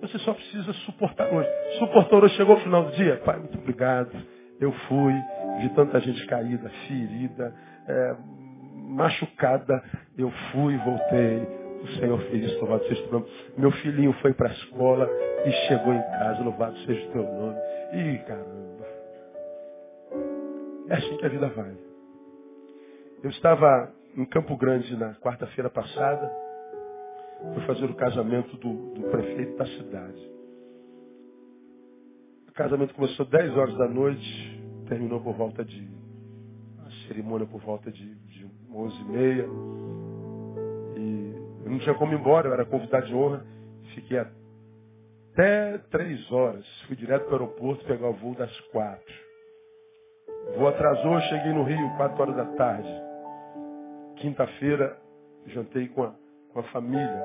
[0.00, 1.48] Você só precisa suportar hoje.
[1.78, 3.16] Suportou hoje, chegou ao final do dia?
[3.18, 4.10] Pai, muito obrigado.
[4.60, 5.12] Eu fui,
[5.60, 7.54] vi tanta gente caída, ferida,
[7.86, 8.16] é,
[8.88, 9.82] machucada.
[10.16, 11.57] Eu fui, voltei.
[11.82, 13.32] O Senhor fez isso, louvado seja o teu nome.
[13.56, 15.08] Meu filhinho foi para a escola
[15.46, 17.56] e chegou em casa, louvado seja o teu nome.
[17.92, 18.86] Ih, caramba.
[20.88, 21.76] É assim que a vida vai.
[23.22, 26.30] Eu estava em Campo Grande na quarta-feira passada.
[27.54, 30.30] Fui fazer o casamento do, do prefeito da cidade.
[32.48, 35.88] O casamento começou 10 horas da noite, terminou por volta de.
[36.84, 39.48] A cerimônia por volta de, de 11 e meia.
[41.68, 43.44] Eu não tinha como ir embora, eu era convidado de honra.
[43.94, 46.66] Fiquei até 3 horas.
[46.86, 49.04] Fui direto para o aeroporto pegar o voo das 4.
[50.48, 52.88] O voo atrasou, cheguei no Rio 4 horas da tarde.
[54.16, 54.96] Quinta-feira,
[55.48, 56.14] jantei com a,
[56.54, 57.22] com a família.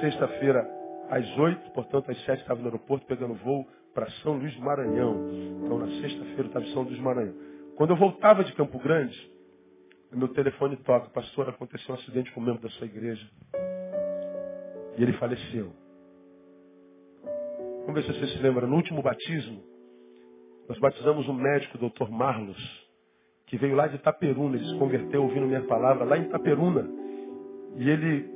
[0.00, 0.64] Sexta-feira,
[1.10, 5.16] às 8, portanto, às 7 estava no aeroporto pegando voo para São Luís do Maranhão.
[5.64, 7.34] Então, na sexta-feira, estava em São Luís do Maranhão.
[7.76, 9.16] Quando eu voltava de Campo Grande,
[10.16, 11.10] meu telefone toca.
[11.10, 13.26] Pastor, aconteceu um acidente com um membro da sua igreja.
[14.96, 15.72] E ele faleceu.
[17.86, 18.66] Vamos ver se você se lembra.
[18.66, 19.62] No último batismo,
[20.68, 22.10] nós batizamos um médico, o Dr.
[22.10, 22.56] Marlos,
[23.46, 24.56] que veio lá de Itaperuna.
[24.56, 26.88] Ele se converteu ouvindo minha palavra lá em Itaperuna.
[27.76, 28.28] E ele,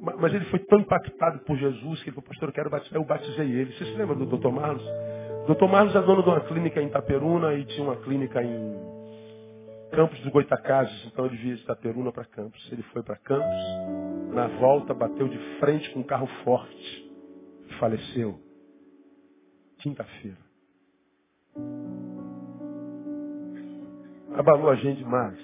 [0.00, 2.96] mas ele foi tão impactado por Jesus que ele falou, pastor, eu quero batizar.
[2.96, 3.72] Eu batizei ele.
[3.72, 4.50] Você se lembra do Dr.
[4.50, 4.84] Marlos?
[5.48, 5.66] O Dr.
[5.66, 8.87] Marlos é dono de uma clínica em Itaperuna e tinha uma clínica em
[9.90, 12.60] Campos do Goitacazes, então ele via de Itaperuna para Campos.
[12.70, 17.10] Ele foi para Campos, na volta bateu de frente com um carro forte
[17.68, 18.38] e faleceu.
[19.78, 20.38] Quinta-feira.
[24.34, 25.38] Abalou a gente demais.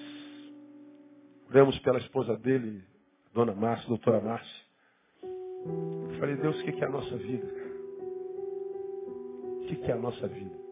[1.49, 2.83] Oremos pela esposa dele,
[3.33, 4.65] Dona Márcia, doutora Márcia.
[6.19, 7.47] Falei, Deus, o que é a nossa vida?
[9.61, 10.64] O que é a nossa vida?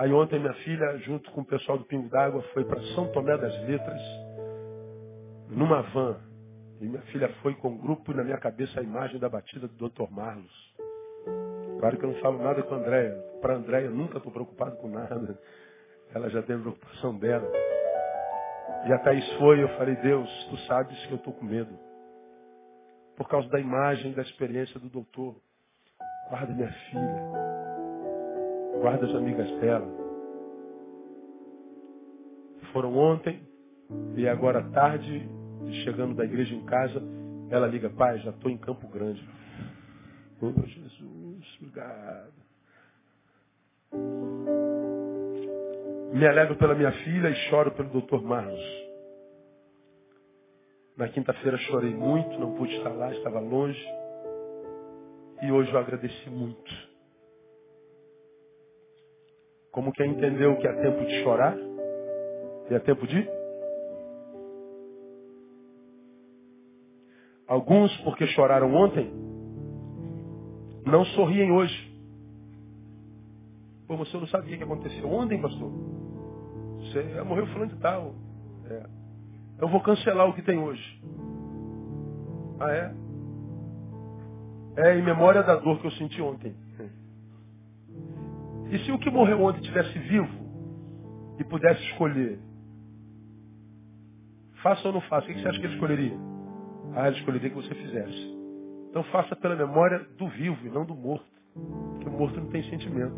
[0.00, 3.36] Aí ontem minha filha, junto com o pessoal do Pingo d'Água, foi para São Tomé
[3.36, 4.00] das Letras,
[5.50, 6.18] numa van.
[6.80, 9.68] E minha filha foi com o grupo e na minha cabeça a imagem da batida
[9.68, 10.10] do Dr.
[10.10, 10.74] Marlos.
[11.80, 13.12] Claro que eu não falo nada com a Andréia.
[13.42, 15.38] Para a Andréia eu nunca estou preocupado com nada.
[16.14, 17.52] Ela já tem a preocupação dela.
[18.86, 21.78] E a Thaís foi, eu falei, Deus, tu sabes que eu estou com medo.
[23.18, 25.36] Por causa da imagem, da experiência do doutor.
[26.30, 27.39] Guarda minha filha.
[28.80, 29.86] Guarda as amigas dela.
[32.72, 33.42] Foram ontem
[34.16, 35.28] e agora tarde,
[35.84, 37.02] chegando da igreja em casa,
[37.50, 39.22] ela liga, pai, já estou em Campo Grande.
[40.40, 42.32] Oh, Jesus, obrigado.
[46.14, 48.60] Me alegro pela minha filha e choro pelo doutor Marlos.
[50.96, 53.84] Na quinta-feira chorei muito, não pude estar lá, estava longe.
[55.42, 56.89] E hoje eu agradeci muito.
[59.72, 61.56] Como quem entendeu que é tempo de chorar
[62.70, 63.28] e é tempo de?
[67.46, 69.12] Alguns, porque choraram ontem,
[70.86, 71.90] não sorriem hoje.
[73.86, 75.70] Pô, você não sabia o que aconteceu ontem, pastor?
[76.78, 78.14] Você morreu falando de tal.
[78.68, 78.86] É.
[79.60, 81.02] Eu vou cancelar o que tem hoje.
[82.60, 82.94] Ah, é?
[84.76, 86.54] É em memória da dor que eu senti ontem.
[88.70, 90.28] E se o que morreu ontem estivesse vivo
[91.38, 92.38] e pudesse escolher,
[94.62, 96.16] faça ou não faça, o que você acha que ele escolheria?
[96.94, 98.40] Ah, ele escolheria que você fizesse.
[98.90, 101.26] Então faça pela memória do vivo e não do morto.
[101.54, 103.14] Porque o morto não tem sentimento.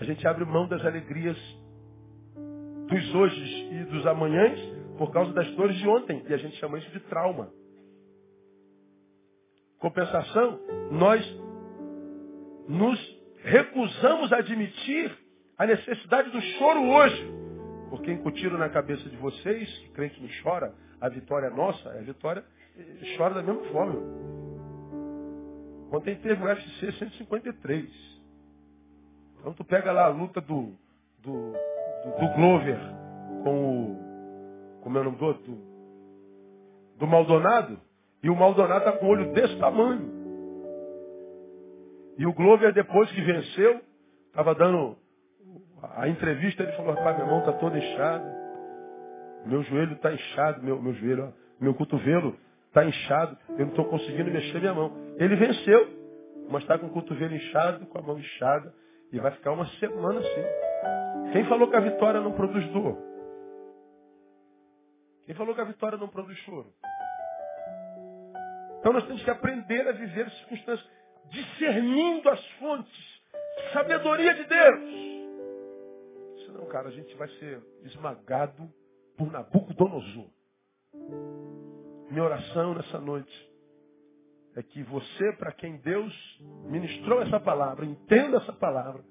[0.00, 1.36] A gente abre mão das alegrias
[2.88, 4.58] dos hoje e dos amanhãs
[4.98, 6.22] por causa das dores de ontem.
[6.28, 7.50] E a gente chama isso de trauma.
[9.78, 11.40] Compensação, nós
[12.68, 15.16] nos recusamos admitir
[15.58, 17.32] a necessidade do choro hoje.
[17.90, 22.00] Porque incutiram na cabeça de vocês, que crente não chora, a vitória é nossa, a
[22.00, 22.44] vitória
[22.78, 24.00] eh, chora da mesma forma.
[25.92, 27.90] Ontem teve o UFC 153.
[29.38, 30.72] Então tu pega lá a luta do,
[31.18, 32.78] do, do, do Glover
[33.42, 34.80] com o.
[34.82, 35.58] Como é o nome do outro?
[36.98, 37.78] Do Maldonado.
[38.22, 40.11] E o Maldonado está com o olho desse tamanho.
[42.18, 43.80] E o Glover, depois que venceu,
[44.28, 44.96] estava dando
[45.94, 48.24] a entrevista, ele falou, rapaz, meu irmão está todo inchado.
[49.46, 52.36] Meu joelho está inchado, meu, meu joelho, Meu cotovelo
[52.68, 54.96] está inchado, eu não estou conseguindo mexer minha mão.
[55.18, 55.88] Ele venceu,
[56.48, 58.72] mas está com o cotovelo inchado, com a mão inchada,
[59.12, 61.32] e vai ficar uma semana assim.
[61.32, 62.96] Quem falou que a vitória não produz dor?
[65.24, 66.72] Quem falou que a vitória não produz choro?
[68.80, 70.90] Então nós temos que aprender a viver circunstâncias,
[71.30, 73.22] discernindo as fontes,
[73.72, 74.80] sabedoria de Deus.
[76.46, 78.68] Senão, cara, a gente vai ser esmagado
[79.16, 80.28] por Nabucodonosor.
[82.10, 83.52] Minha oração nessa noite
[84.54, 86.12] é que você, para quem Deus
[86.66, 89.02] ministrou essa palavra, entenda essa palavra,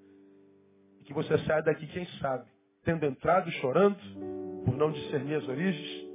[0.99, 2.45] e que você saia daqui, quem sabe,
[2.83, 3.97] tendo entrado chorando,
[4.65, 6.11] por não discernir as origens,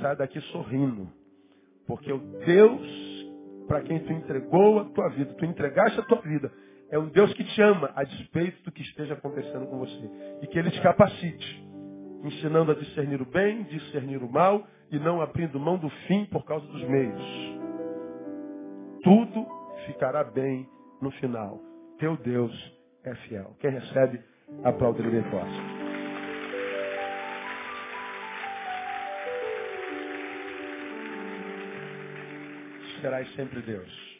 [0.00, 1.08] saia daqui sorrindo.
[1.86, 2.82] Porque o Deus,
[3.66, 6.50] para quem tu entregou a tua vida, tu entregaste a tua vida,
[6.90, 10.10] é um Deus que te ama, a despeito do que esteja acontecendo com você.
[10.42, 11.64] E que Ele te capacite,
[12.22, 16.44] ensinando a discernir o bem, discernir o mal, e não abrindo mão do fim por
[16.44, 17.22] causa dos meios.
[19.02, 19.46] Tudo
[19.86, 20.68] ficará bem
[21.00, 21.58] no final.
[21.98, 22.52] Teu Deus
[23.04, 23.56] é fiel.
[23.60, 24.20] Quem recebe,
[24.62, 25.73] aplaude ele bem forte.
[33.04, 34.13] Serás sempre Deus.